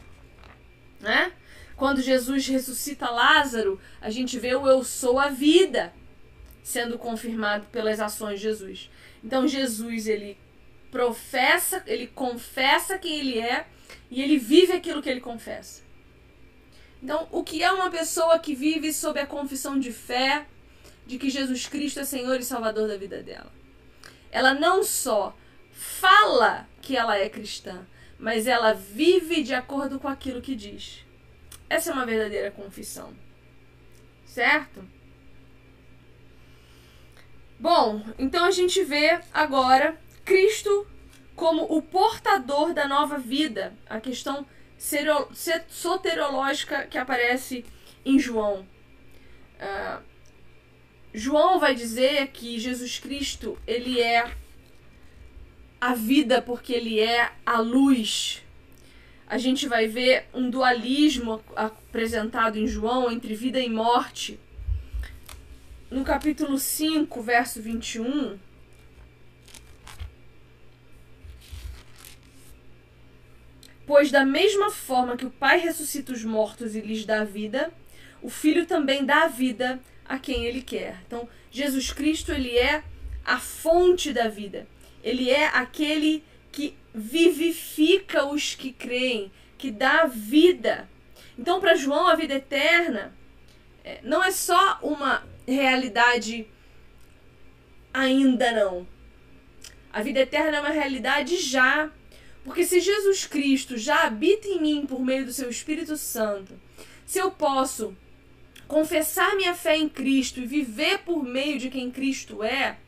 [1.01, 1.33] né?
[1.77, 5.93] Quando Jesus ressuscita Lázaro, a gente vê o eu sou a vida
[6.63, 8.91] sendo confirmado pelas ações de Jesus.
[9.25, 10.37] Então Jesus ele
[10.91, 13.67] professa, ele confessa quem ele é
[14.11, 15.83] e ele vive aquilo que ele confessa.
[17.03, 20.47] Então, o que é uma pessoa que vive sob a confissão de fé
[21.07, 23.53] de que Jesus Cristo é Senhor e Salvador da vida dela?
[24.31, 25.37] Ela não só
[25.73, 27.87] fala que ela é cristã,
[28.19, 31.05] mas ela vive de acordo com aquilo que diz.
[31.71, 33.15] Essa é uma verdadeira confissão.
[34.25, 34.85] Certo?
[37.61, 40.87] Bom, então a gente vê agora Cristo
[41.35, 44.47] como o portador da nova vida, a questão
[45.69, 47.65] soterológica que aparece
[48.05, 48.67] em João.
[49.59, 50.03] Uh,
[51.15, 54.31] João vai dizer que Jesus Cristo ele é
[55.81, 58.45] a vida porque ele é a luz.
[59.27, 64.39] A gente vai ver um dualismo apresentado em João entre vida e morte
[65.91, 68.39] no capítulo 5, verso 21,
[73.89, 77.73] Pois da mesma forma que o Pai ressuscita os mortos e lhes dá vida,
[78.21, 80.99] o Filho também dá a vida a quem ele quer.
[81.07, 82.85] Então, Jesus Cristo, ele é
[83.25, 84.69] a fonte da vida.
[85.03, 86.23] Ele é aquele
[86.53, 90.87] que vivifica os que creem, que dá vida.
[91.39, 93.17] Então, para João, a vida eterna
[93.83, 96.47] é, não é só uma realidade
[97.91, 98.87] ainda não.
[99.91, 101.91] A vida eterna é uma realidade já.
[102.49, 106.59] Porque se Jesus Cristo já habita em mim por meio do seu Espírito Santo,
[107.05, 107.95] se eu posso
[108.67, 112.79] confessar minha fé em Cristo e viver por meio de quem Cristo é,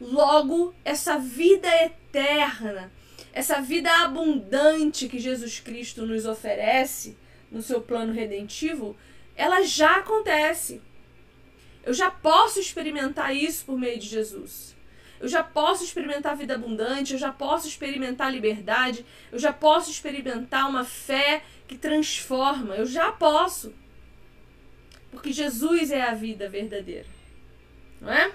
[0.00, 2.92] logo essa vida eterna,
[3.32, 7.16] essa vida abundante que Jesus Cristo nos oferece
[7.50, 8.96] no seu plano redentivo,
[9.34, 10.80] ela já acontece.
[11.82, 14.71] Eu já posso experimentar isso por meio de Jesus.
[15.22, 20.68] Eu já posso experimentar vida abundante, eu já posso experimentar liberdade, eu já posso experimentar
[20.68, 22.74] uma fé que transforma.
[22.74, 23.72] Eu já posso.
[25.12, 27.06] Porque Jesus é a vida verdadeira.
[28.00, 28.32] Não é?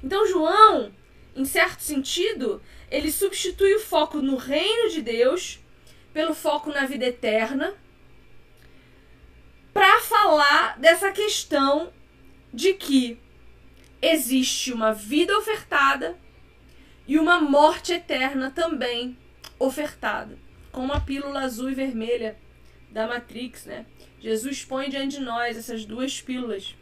[0.00, 0.92] Então, João,
[1.34, 5.58] em certo sentido, ele substitui o foco no reino de Deus
[6.14, 7.74] pelo foco na vida eterna
[9.74, 11.92] para falar dessa questão
[12.54, 13.18] de que
[14.02, 16.18] existe uma vida ofertada
[17.06, 19.16] e uma morte eterna também
[19.58, 20.36] ofertada,
[20.72, 22.36] como a pílula azul e vermelha
[22.90, 23.86] da Matrix, né?
[24.20, 26.74] Jesus põe diante de nós essas duas pílulas.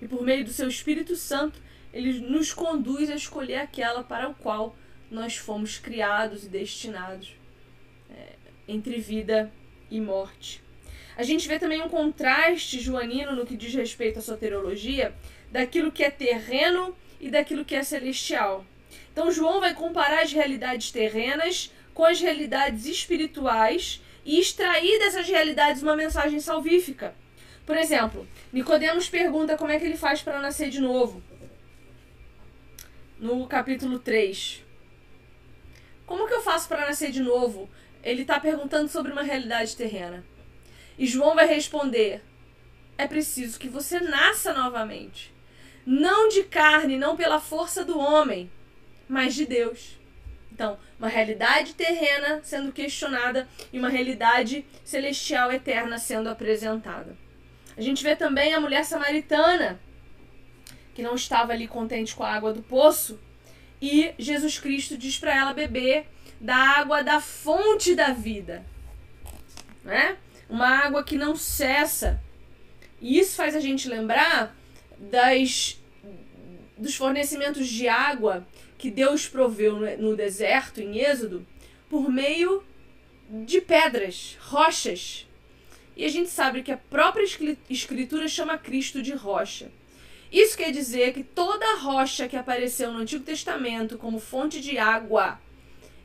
[0.00, 1.60] E por meio do seu Espírito Santo,
[1.92, 4.76] ele nos conduz a escolher aquela para o qual
[5.10, 7.34] nós fomos criados e destinados
[8.10, 8.34] é,
[8.68, 9.52] entre vida
[9.90, 10.62] e morte.
[11.16, 15.14] A gente vê também um contraste joanino no que diz respeito à soteriologia,
[15.50, 18.64] daquilo que é terreno e daquilo que é celestial.
[19.12, 25.82] Então, João vai comparar as realidades terrenas com as realidades espirituais e extrair dessas realidades
[25.82, 27.14] uma mensagem salvífica.
[27.66, 31.22] Por exemplo, Nicodemos pergunta como é que ele faz para nascer de novo.
[33.18, 34.64] No capítulo 3.
[36.06, 37.68] Como que eu faço para nascer de novo?
[38.02, 40.24] Ele está perguntando sobre uma realidade terrena.
[40.98, 42.22] E João vai responder:
[42.96, 45.32] é preciso que você nasça novamente.
[45.92, 48.50] Não de carne, não pela força do homem,
[49.08, 49.98] mas de Deus.
[50.52, 57.16] Então, uma realidade terrena sendo questionada e uma realidade celestial eterna sendo apresentada.
[57.76, 59.80] A gente vê também a mulher samaritana,
[60.94, 63.18] que não estava ali contente com a água do poço,
[63.80, 66.06] e Jesus Cristo diz para ela beber
[66.40, 68.64] da água da fonte da vida.
[69.82, 70.18] Né?
[70.50, 72.20] uma água que não cessa.
[73.00, 74.54] E isso faz a gente lembrar
[74.98, 75.79] das
[76.80, 78.46] dos fornecimentos de água
[78.78, 81.46] que Deus proveu no, deserto, em Êxodo,
[81.88, 82.64] por meio
[83.44, 85.26] de pedras, rochas.
[85.96, 87.26] E a gente sabe que a própria
[87.68, 89.70] Escritura chama Cristo de rocha.
[90.32, 95.38] Isso quer dizer que toda rocha que apareceu no Antigo Testamento como fonte de água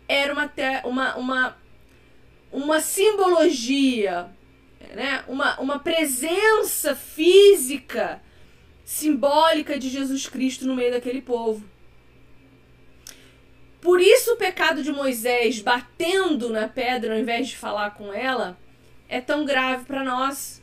[0.07, 0.51] era uma,
[0.84, 1.57] uma, uma,
[2.51, 4.30] uma simbologia,
[4.93, 5.23] né?
[5.28, 8.21] uma, uma presença física,
[8.86, 11.65] simbólica de Jesus Cristo no meio daquele povo.
[13.81, 18.57] Por isso o pecado de Moisés batendo na pedra ao invés de falar com ela
[19.09, 20.61] é tão grave para nós.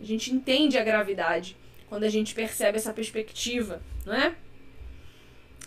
[0.00, 1.56] A gente entende a gravidade
[1.88, 4.34] quando a gente percebe essa perspectiva, não é?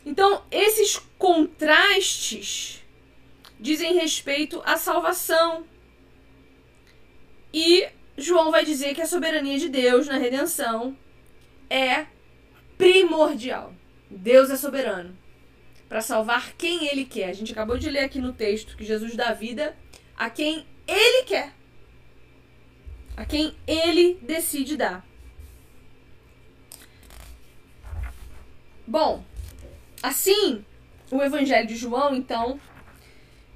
[0.06, 2.84] Então, esses contrastes
[3.60, 5.66] dizem respeito à salvação.
[7.54, 7.88] E
[8.18, 10.98] João vai dizer que a soberania de Deus na redenção
[11.70, 12.06] é
[12.78, 13.74] primordial.
[14.10, 15.18] Deus é soberano
[15.88, 17.30] para salvar quem ele quer.
[17.30, 19.76] A gente acabou de ler aqui no texto que Jesus dá vida
[20.16, 21.54] a quem ele quer.
[23.16, 25.06] A quem ele decide dar.
[28.86, 29.24] Bom,
[30.02, 30.64] assim,
[31.12, 32.60] o Evangelho de João, então,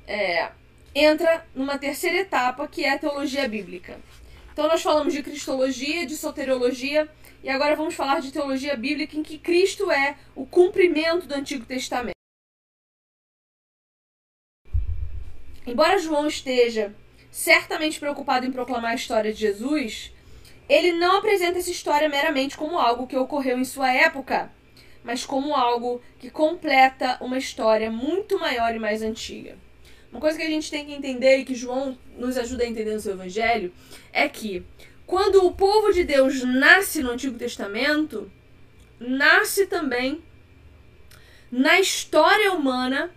[0.07, 0.51] é,
[0.93, 3.97] entra numa terceira etapa que é a teologia bíblica.
[4.51, 7.09] Então, nós falamos de cristologia, de soteriologia,
[7.43, 11.65] e agora vamos falar de teologia bíblica, em que Cristo é o cumprimento do Antigo
[11.65, 12.15] Testamento.
[15.65, 16.93] Embora João esteja
[17.29, 20.11] certamente preocupado em proclamar a história de Jesus,
[20.67, 24.51] ele não apresenta essa história meramente como algo que ocorreu em sua época,
[25.03, 29.57] mas como algo que completa uma história muito maior e mais antiga.
[30.11, 32.93] Uma coisa que a gente tem que entender e que João nos ajuda a entender
[32.93, 33.73] no seu evangelho
[34.11, 34.63] é que
[35.11, 38.31] quando o povo de Deus nasce no Antigo Testamento,
[38.99, 40.23] nasce também
[41.51, 43.11] na história humana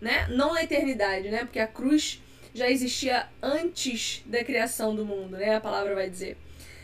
[0.00, 0.26] né?
[0.30, 1.40] Não na eternidade, né?
[1.40, 2.22] Porque a cruz
[2.54, 5.56] já existia antes da criação do mundo, né?
[5.56, 6.36] A palavra vai dizer.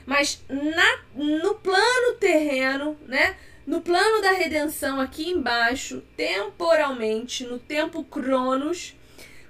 [0.06, 3.36] Mas na, no plano terreno, né?
[3.66, 8.94] No plano da redenção aqui embaixo, temporalmente, no tempo Cronos,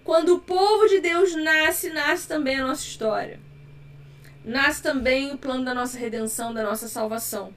[0.05, 3.41] quando o povo de Deus nasce, nasce também a nossa história.
[4.45, 7.55] Nasce também o plano da nossa redenção, da nossa salvação.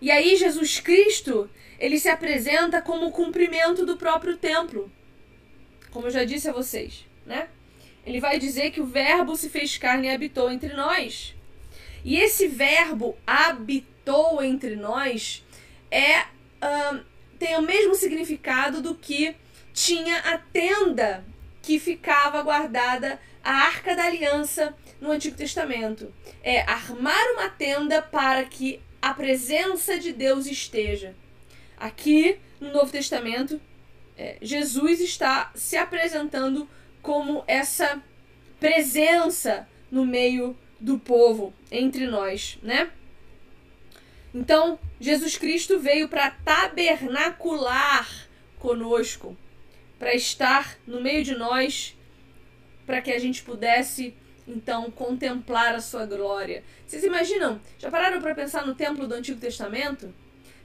[0.00, 4.90] E aí Jesus Cristo, ele se apresenta como o cumprimento do próprio templo.
[5.90, 7.48] Como eu já disse a vocês, né?
[8.06, 11.34] Ele vai dizer que o verbo se fez carne e habitou entre nós.
[12.02, 15.44] E esse verbo habitou entre nós
[15.90, 17.00] é uh,
[17.38, 19.34] tem o mesmo significado do que
[19.72, 21.24] tinha a tenda
[21.62, 26.12] que ficava guardada a arca da aliança no Antigo Testamento.
[26.42, 31.14] É armar uma tenda para que a presença de Deus esteja.
[31.76, 33.60] Aqui no Novo Testamento,
[34.16, 36.68] é, Jesus está se apresentando
[37.00, 38.02] como essa
[38.58, 42.90] presença no meio do povo, entre nós, né?
[44.34, 48.08] Então, Jesus Cristo veio para tabernacular
[48.58, 49.36] conosco,
[49.98, 51.96] para estar no meio de nós,
[52.86, 54.14] para que a gente pudesse
[54.52, 56.62] então contemplar a sua glória.
[56.86, 57.60] Vocês imaginam?
[57.78, 60.12] Já pararam para pensar no templo do Antigo Testamento?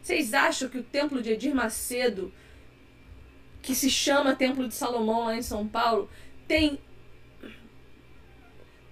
[0.01, 2.33] Vocês acham que o templo de Edir Macedo,
[3.61, 6.09] que se chama Templo de Salomão lá em São Paulo,
[6.47, 6.79] tem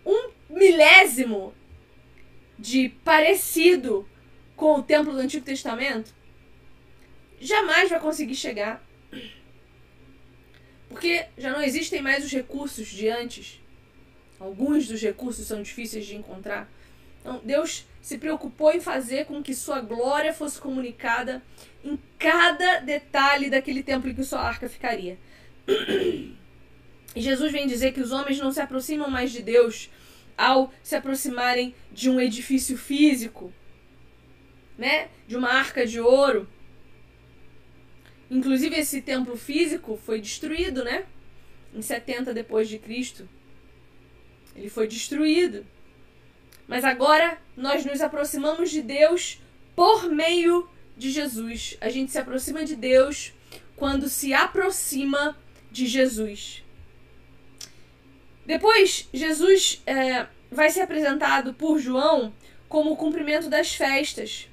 [0.05, 1.53] um milésimo
[2.57, 4.07] de parecido
[4.55, 6.13] com o templo do Antigo Testamento?
[7.39, 8.83] Jamais vai conseguir chegar.
[10.89, 13.59] Porque já não existem mais os recursos de antes.
[14.39, 16.69] Alguns dos recursos são difíceis de encontrar.
[17.21, 21.41] Então, Deus se preocupou em fazer com que sua glória fosse comunicada
[21.83, 25.17] em cada detalhe daquele templo em que sua arca ficaria.
[27.15, 29.89] E Jesus vem dizer que os homens não se aproximam mais de Deus
[30.37, 33.53] ao se aproximarem de um edifício físico,
[34.77, 35.09] né?
[35.27, 36.49] De uma arca de ouro.
[38.29, 41.05] Inclusive esse templo físico foi destruído, né?
[41.73, 43.29] Em 70 depois de Cristo.
[44.55, 45.65] Ele foi destruído.
[46.67, 49.41] Mas agora nós nos aproximamos de Deus
[49.75, 51.77] por meio de Jesus.
[51.81, 53.33] A gente se aproxima de Deus
[53.75, 55.37] quando se aproxima
[55.71, 56.63] de Jesus.
[58.45, 62.33] Depois, Jesus é, vai ser apresentado por João
[62.67, 64.47] como o cumprimento das festas.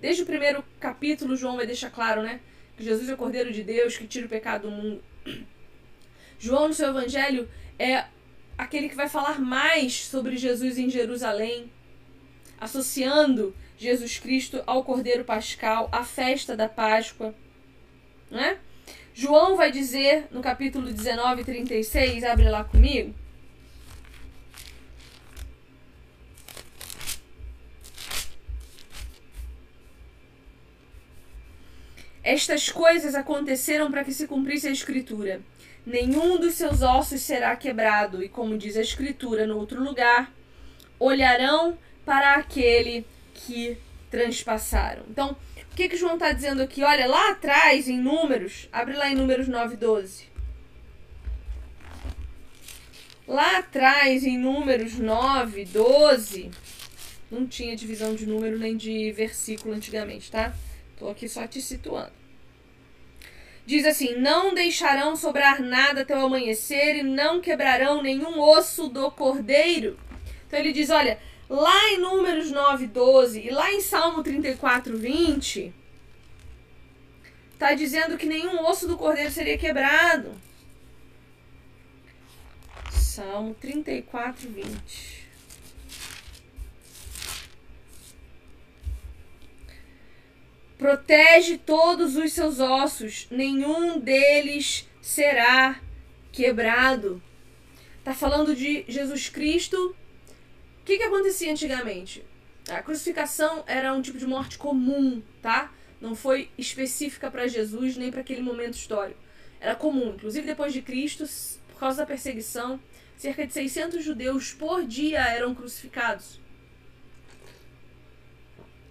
[0.00, 2.40] Desde o primeiro capítulo, João vai deixar claro, né?
[2.76, 5.02] Que Jesus é o Cordeiro de Deus que tira o pecado do mundo.
[6.38, 7.48] João, no seu evangelho,
[7.78, 8.04] é
[8.56, 11.70] aquele que vai falar mais sobre Jesus em Jerusalém,
[12.60, 17.34] associando Jesus Cristo ao Cordeiro Pascal, à festa da Páscoa.
[18.30, 18.58] Né?
[19.12, 23.14] João vai dizer no capítulo 19, 36, abre lá comigo.
[32.24, 35.42] Estas coisas aconteceram para que se cumprisse a Escritura.
[35.86, 40.32] Nenhum dos seus ossos será quebrado, e como diz a Escritura no outro lugar,
[40.98, 43.76] olharão para aquele que
[44.10, 45.04] transpassaram.
[45.10, 45.36] Então,
[45.72, 46.82] o que, que João está dizendo aqui?
[46.82, 50.28] Olha, lá atrás, em Números, abre lá em Números 9, 12.
[53.26, 56.50] Lá atrás, em Números 9, 12,
[57.30, 60.54] não tinha divisão de número nem de versículo antigamente, tá?
[60.98, 62.23] Tô aqui só te situando.
[63.66, 69.10] Diz assim: Não deixarão sobrar nada até o amanhecer e não quebrarão nenhum osso do
[69.10, 69.98] cordeiro.
[70.46, 75.72] Então ele diz: Olha, lá em Números 9, 12 e lá em Salmo 34, 20,
[77.52, 80.32] está dizendo que nenhum osso do cordeiro seria quebrado.
[82.90, 85.13] Salmo 34, 20.
[90.78, 95.80] Protege todos os seus ossos, nenhum deles será
[96.32, 97.22] quebrado.
[97.98, 99.96] Está falando de Jesus Cristo.
[100.80, 102.24] O que, que acontecia antigamente?
[102.68, 105.72] A crucificação era um tipo de morte comum, tá?
[106.00, 109.20] Não foi específica para Jesus nem para aquele momento histórico.
[109.60, 111.24] Era comum, inclusive depois de Cristo,
[111.68, 112.80] por causa da perseguição,
[113.16, 116.40] cerca de 600 judeus por dia eram crucificados.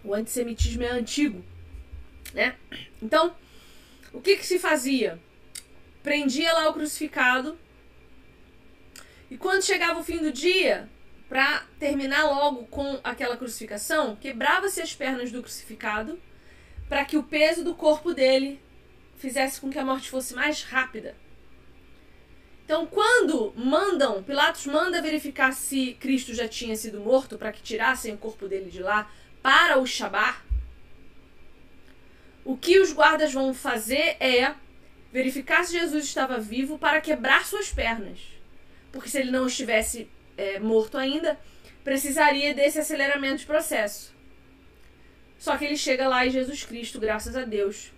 [0.01, 1.43] O antissemitismo é antigo
[2.33, 2.55] né?
[3.01, 3.35] Então,
[4.11, 5.19] o que que se fazia?
[6.01, 7.57] Prendia lá o crucificado
[9.33, 10.87] e quando chegava o fim do dia,
[11.27, 16.19] para terminar logo com aquela crucificação, quebrava-se as pernas do crucificado
[16.87, 18.61] para que o peso do corpo dele
[19.17, 21.15] fizesse com que a morte fosse mais rápida.
[22.63, 28.13] Então, quando mandam, Pilatos manda verificar se Cristo já tinha sido morto para que tirassem
[28.13, 29.11] o corpo dele de lá
[29.41, 30.37] para o Shabat,
[32.45, 34.53] o que os guardas vão fazer é
[35.11, 38.19] verificar se Jesus estava vivo para quebrar suas pernas.
[38.91, 41.39] Porque se ele não estivesse é, morto ainda,
[41.83, 44.13] precisaria desse aceleramento de processo.
[45.37, 47.91] Só que ele chega lá e Jesus Cristo, graças a Deus,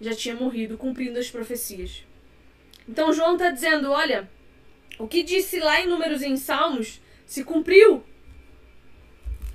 [0.00, 2.04] já tinha morrido cumprindo as profecias.
[2.88, 4.28] Então João está dizendo: olha,
[4.98, 8.04] o que disse lá em Números e em Salmos se cumpriu.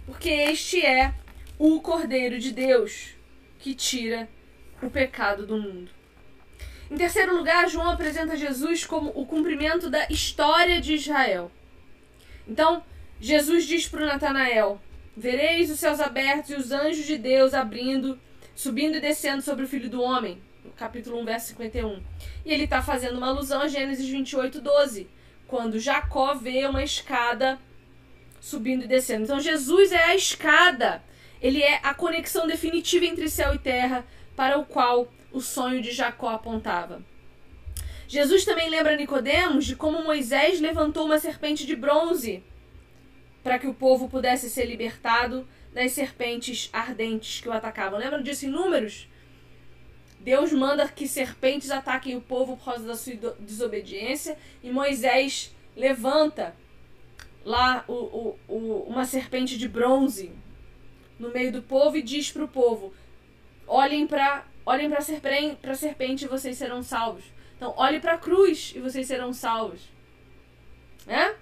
[0.06, 1.14] Porque este é
[1.58, 3.16] o Cordeiro de Deus
[3.64, 4.28] que tira
[4.82, 5.90] o pecado do mundo.
[6.92, 11.50] Em terceiro lugar, João apresenta Jesus como o cumprimento da história de Israel.
[12.46, 12.84] Então,
[13.22, 14.82] Jesus diz para Natanael:
[15.16, 18.20] Vereis os céus abertos e os anjos de Deus abrindo,
[18.54, 20.42] subindo e descendo sobre o filho do homem.
[20.76, 22.04] Capítulo 1, verso 51.
[22.46, 25.08] E ele está fazendo uma alusão a Gênesis 28, 12,
[25.48, 27.58] quando Jacó vê uma escada
[28.42, 29.24] subindo e descendo.
[29.24, 31.02] Então, Jesus é a escada
[31.44, 35.92] ele é a conexão definitiva entre céu e terra para o qual o sonho de
[35.92, 37.04] Jacó apontava.
[38.08, 42.42] Jesus também lembra Nicodemos de como Moisés levantou uma serpente de bronze
[43.44, 48.00] para que o povo pudesse ser libertado das serpentes ardentes que o atacavam.
[48.00, 49.10] Lembra disso em Números?
[50.22, 56.56] Deus manda que serpentes ataquem o povo por causa da sua desobediência e Moisés levanta
[57.44, 60.32] lá o, o, o, uma serpente de bronze
[61.20, 62.94] no meio do povo e diz para o povo:
[63.68, 67.24] olhem para olhem para a serpente, serpente e vocês serão salvos.
[67.58, 69.82] Então, olhe para a cruz e vocês serão salvos.
[71.06, 71.36] Né?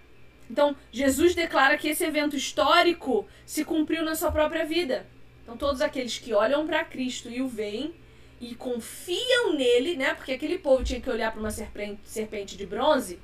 [0.50, 5.06] Então, Jesus declara que esse evento histórico se cumpriu na sua própria vida.
[5.44, 7.94] Então, todos aqueles que olham para Cristo e o veem
[8.40, 10.14] e confiam nele, né?
[10.14, 13.20] Porque aquele povo tinha que olhar para uma serpente, serpente de bronze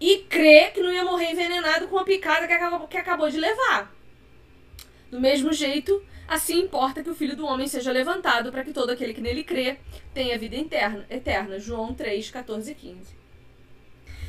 [0.00, 3.38] e crer que não ia morrer envenenado com a picada que acabou, que acabou de
[3.38, 3.94] levar.
[5.12, 8.88] Do mesmo jeito, assim importa que o Filho do Homem seja levantado para que todo
[8.88, 9.76] aquele que nele crê
[10.14, 11.06] tenha vida eterna.
[11.10, 11.58] eterna.
[11.58, 13.14] João 3, 14 e 15.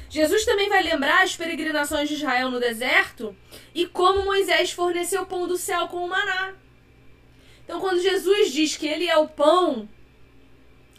[0.10, 3.34] Jesus também vai lembrar as peregrinações de Israel no deserto
[3.74, 6.54] e como Moisés forneceu o pão do céu com o maná.
[7.64, 9.88] Então, quando Jesus diz que ele é o pão,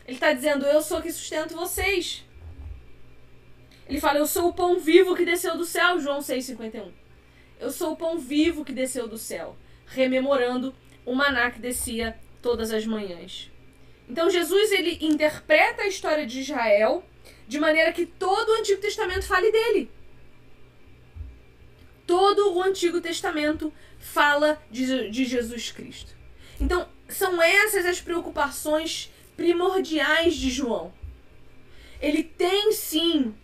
[0.06, 2.24] ele está dizendo: Eu sou que sustento vocês.
[3.86, 6.90] Ele fala: Eu sou o pão vivo que desceu do céu, João 6,51.
[7.60, 9.54] Eu sou o pão vivo que desceu do céu
[9.94, 10.74] rememorando
[11.04, 13.50] o maná que descia todas as manhãs.
[14.08, 17.04] Então Jesus ele interpreta a história de Israel
[17.46, 19.90] de maneira que todo o Antigo Testamento fale dele.
[22.06, 26.14] Todo o Antigo Testamento fala de, de Jesus Cristo.
[26.60, 30.92] Então, são essas as preocupações primordiais de João.
[32.00, 33.34] Ele tem sim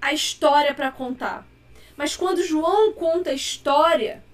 [0.00, 1.46] a história para contar.
[1.96, 4.24] Mas quando João conta a história,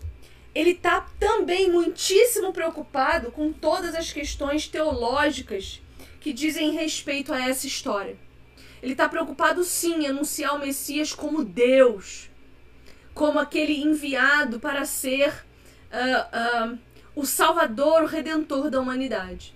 [0.56, 5.82] ele está também muitíssimo preocupado com todas as questões teológicas
[6.18, 8.16] que dizem respeito a essa história.
[8.82, 12.30] Ele está preocupado sim em anunciar o Messias como Deus,
[13.12, 16.78] como aquele enviado para ser uh, uh,
[17.14, 19.54] o Salvador, o Redentor da humanidade.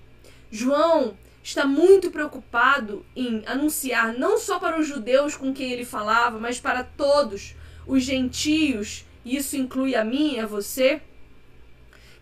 [0.51, 6.39] João está muito preocupado em anunciar não só para os judeus com quem ele falava,
[6.39, 7.55] mas para todos
[7.87, 11.03] os gentios, isso inclui a mim e a você,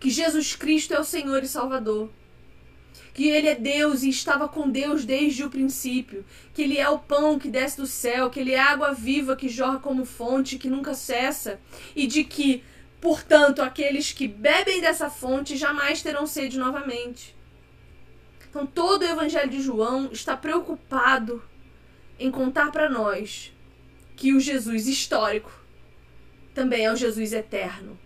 [0.01, 2.11] que Jesus Cristo é o Senhor e Salvador.
[3.13, 6.25] Que ele é Deus e estava com Deus desde o princípio.
[6.55, 8.31] Que ele é o pão que desce do céu.
[8.31, 11.61] Que ele é água viva que jorra como fonte, que nunca cessa.
[11.97, 12.63] E de que,
[13.01, 17.35] portanto, aqueles que bebem dessa fonte jamais terão sede novamente.
[18.49, 21.43] Então, todo o Evangelho de João está preocupado
[22.21, 23.53] em contar para nós
[24.17, 25.58] que o Jesus histórico
[26.59, 27.97] também é o Jesus eterno.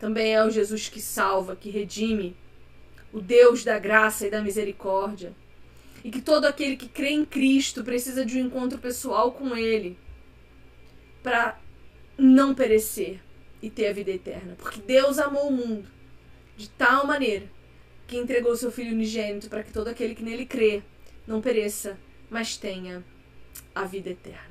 [0.00, 2.34] Também é o Jesus que salva, que redime,
[3.12, 5.34] o Deus da graça e da misericórdia.
[6.02, 9.98] E que todo aquele que crê em Cristo precisa de um encontro pessoal com Ele
[11.22, 11.60] para
[12.16, 13.20] não perecer
[13.60, 14.56] e ter a vida eterna.
[14.56, 15.90] Porque Deus amou o mundo
[16.56, 17.44] de tal maneira
[18.06, 20.82] que entregou seu Filho unigênito para que todo aquele que nele crê
[21.26, 21.98] não pereça,
[22.30, 23.04] mas tenha
[23.74, 24.47] a vida eterna.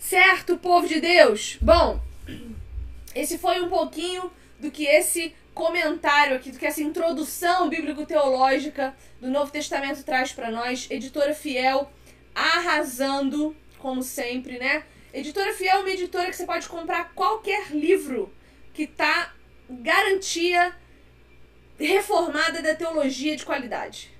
[0.00, 1.58] Certo, povo de Deus?
[1.60, 2.00] Bom,
[3.14, 9.28] esse foi um pouquinho do que esse comentário aqui, do que essa introdução bíblico-teológica do
[9.28, 10.90] Novo Testamento traz para nós.
[10.90, 11.92] Editora Fiel
[12.34, 14.84] arrasando, como sempre, né?
[15.12, 18.32] Editora Fiel é uma editora que você pode comprar qualquer livro
[18.72, 19.34] que tá
[19.68, 20.74] garantia
[21.78, 24.10] reformada da teologia de qualidade.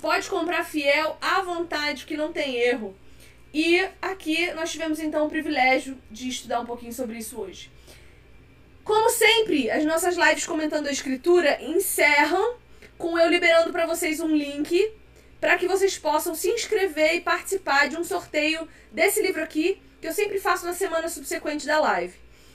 [0.00, 2.94] Pode comprar Fiel à vontade, que não tem erro.
[3.52, 7.70] E aqui nós tivemos então o privilégio de estudar um pouquinho sobre isso hoje.
[8.82, 12.56] Como sempre, as nossas lives comentando a escritura encerram
[12.98, 14.92] com eu liberando para vocês um link
[15.40, 20.06] para que vocês possam se inscrever e participar de um sorteio desse livro aqui, que
[20.06, 22.14] eu sempre faço na semana subsequente da live.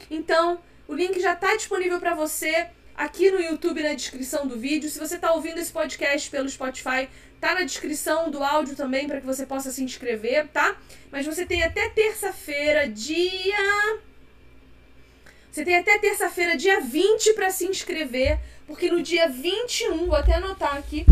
[0.09, 4.89] Então, o link já está disponível para você aqui no YouTube na descrição do vídeo.
[4.89, 7.09] Se você está ouvindo esse podcast pelo Spotify,
[7.39, 10.75] tá na descrição do áudio também para que você possa se inscrever, tá?
[11.11, 13.57] Mas você tem até terça-feira, dia
[15.57, 20.35] você tem até terça-feira, dia 20, para se inscrever, porque no dia 21, vou até
[20.35, 21.03] anotar aqui,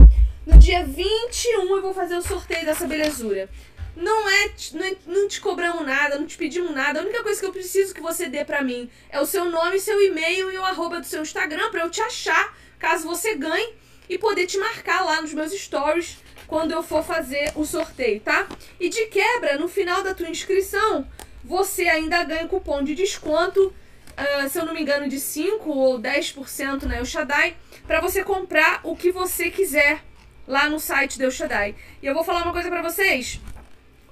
[0.46, 3.50] no dia 21 eu vou fazer o sorteio dessa belezura.
[3.96, 7.00] Não é, não, é, não te cobramos nada, não te pedimos nada.
[7.00, 9.80] A única coisa que eu preciso que você dê para mim é o seu nome,
[9.80, 13.74] seu e-mail e o arroba do seu Instagram para eu te achar, caso você ganhe
[14.10, 18.48] e poder te marcar lá nos meus stories quando eu for fazer o sorteio, tá?
[18.80, 21.08] E de quebra, no final da tua inscrição,
[21.44, 23.74] você ainda ganha cupom de desconto
[24.16, 28.24] uh, se eu não me engano, de 5 ou 10% na El Shaddai, para você
[28.24, 30.04] comprar o que você quiser
[30.48, 31.76] lá no site da El Shaddai.
[32.02, 33.40] E eu vou falar uma coisa para vocês.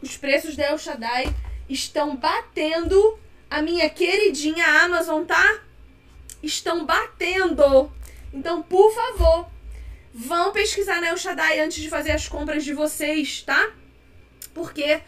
[0.02, 1.34] Os preços da El Shaddai
[1.70, 3.18] estão batendo
[3.50, 5.62] a minha queridinha Amazon, tá?
[6.42, 7.92] Estão batendo.
[8.34, 9.48] Então, por favor,
[10.14, 13.72] vão pesquisar na El Shaddai antes de fazer as compras de vocês, tá?
[14.54, 15.02] Porque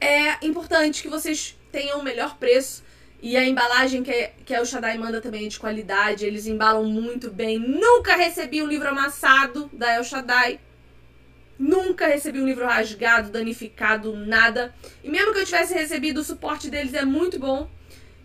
[0.00, 2.84] é importante que vocês tenham o melhor preço
[3.20, 6.24] e a embalagem que, é, que a El Shaddai manda também é de qualidade.
[6.24, 7.58] Eles embalam muito bem.
[7.58, 10.60] Nunca recebi um livro amassado da El Shaddai.
[11.58, 14.72] Nunca recebi um livro rasgado, danificado, nada.
[15.02, 17.68] E mesmo que eu tivesse recebido, o suporte deles é muito bom.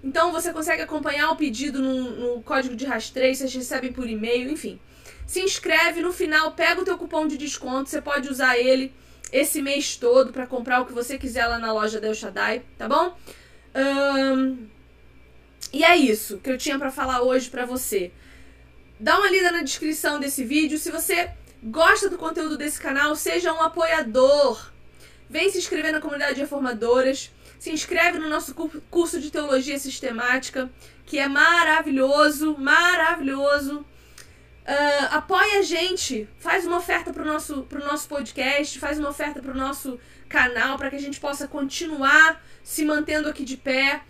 [0.03, 4.51] Então você consegue acompanhar o pedido no, no código de rastreio, vocês recebem por e-mail,
[4.51, 4.79] enfim.
[5.25, 8.93] Se inscreve no final, pega o teu cupom de desconto, você pode usar ele
[9.31, 12.63] esse mês todo para comprar o que você quiser lá na loja da El Shaddai,
[12.77, 13.17] tá bom?
[13.75, 14.67] Um,
[15.71, 18.11] e é isso que eu tinha para falar hoje para você.
[18.99, 20.77] Dá uma lida na descrição desse vídeo.
[20.77, 21.31] Se você
[21.63, 24.71] gosta do conteúdo desse canal, seja um apoiador.
[25.27, 27.31] Vem se inscrever na comunidade de reformadoras.
[27.57, 28.53] Se inscreve no nosso
[28.91, 30.69] curso de teologia sistemática,
[31.07, 33.83] que é maravilhoso, maravilhoso.
[34.63, 39.09] Uh, apoia a gente, faz uma oferta para o nosso, pro nosso podcast, faz uma
[39.09, 39.99] oferta para o nosso
[40.29, 44.01] canal, para que a gente possa continuar se mantendo aqui de pé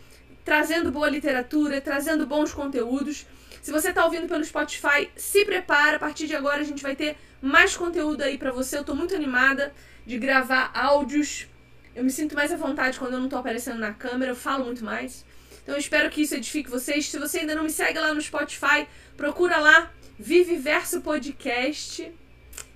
[0.44, 3.26] trazendo boa literatura, trazendo bons conteúdos.
[3.62, 6.96] Se você está ouvindo pelo Spotify, se prepara, a partir de agora a gente vai
[6.96, 8.78] ter mais conteúdo aí para você.
[8.78, 9.74] Eu estou muito animada
[10.06, 11.48] de gravar áudios.
[11.96, 14.66] Eu me sinto mais à vontade quando eu não estou aparecendo na câmera, eu falo
[14.66, 15.26] muito mais.
[15.62, 17.10] Então eu espero que isso edifique vocês.
[17.10, 18.86] Se você ainda não me segue lá no Spotify,
[19.16, 22.12] procura lá Vive Verso Podcast.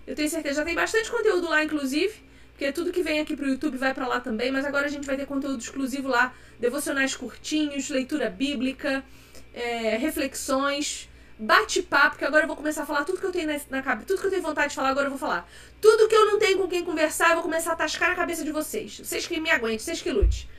[0.06, 2.14] Eu tenho certeza, já tem bastante conteúdo lá, inclusive.
[2.52, 5.06] Porque tudo que vem aqui pro YouTube vai para lá também, mas agora a gente
[5.06, 9.04] vai ter conteúdo exclusivo lá, devocionais curtinhos, leitura bíblica,
[9.54, 11.08] é, reflexões,
[11.38, 14.08] bate-papo, que agora eu vou começar a falar tudo que eu tenho na, na cabeça,
[14.08, 15.48] tudo que eu tenho vontade de falar, agora eu vou falar.
[15.80, 18.44] Tudo que eu não tenho com quem conversar, eu vou começar a tascar na cabeça
[18.44, 19.00] de vocês.
[19.00, 20.50] Vocês que me aguentem, vocês que lute.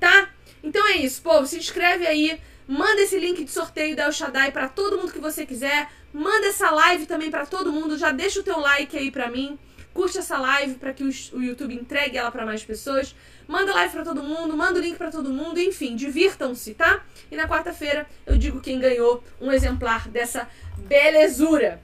[0.00, 0.30] Tá?
[0.60, 1.46] Então é isso, povo.
[1.46, 2.40] Se inscreve aí.
[2.66, 5.90] Manda esse link de sorteio da El Shaddai pra todo mundo que você quiser.
[6.12, 7.98] Manda essa live também para todo mundo.
[7.98, 9.58] Já deixa o teu like aí pra mim.
[9.92, 13.14] Curte essa live para que o YouTube entregue ela para mais pessoas.
[13.46, 17.04] Manda live para todo mundo, manda o link para todo mundo, enfim, divirtam-se, tá?
[17.30, 20.48] E na quarta-feira eu digo quem ganhou um exemplar dessa
[20.78, 21.80] belezura.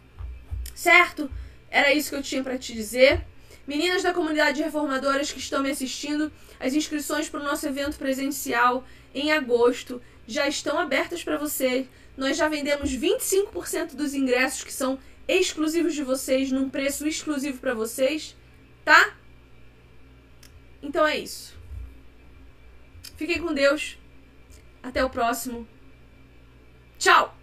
[0.75, 1.31] Certo?
[1.71, 3.25] Era isso que eu tinha para te dizer.
[3.65, 8.85] Meninas da comunidade reformadoras que estão me assistindo, as inscrições para o nosso evento presencial
[9.15, 10.03] em agosto
[10.33, 11.87] já estão abertas para você.
[12.17, 17.75] Nós já vendemos 25% dos ingressos que são exclusivos de vocês, num preço exclusivo para
[17.75, 18.37] vocês,
[18.85, 19.15] tá?
[20.83, 21.55] Então é isso.
[23.17, 23.99] Fiquem com Deus.
[24.83, 25.69] Até o próximo.
[26.99, 27.40] Tchau!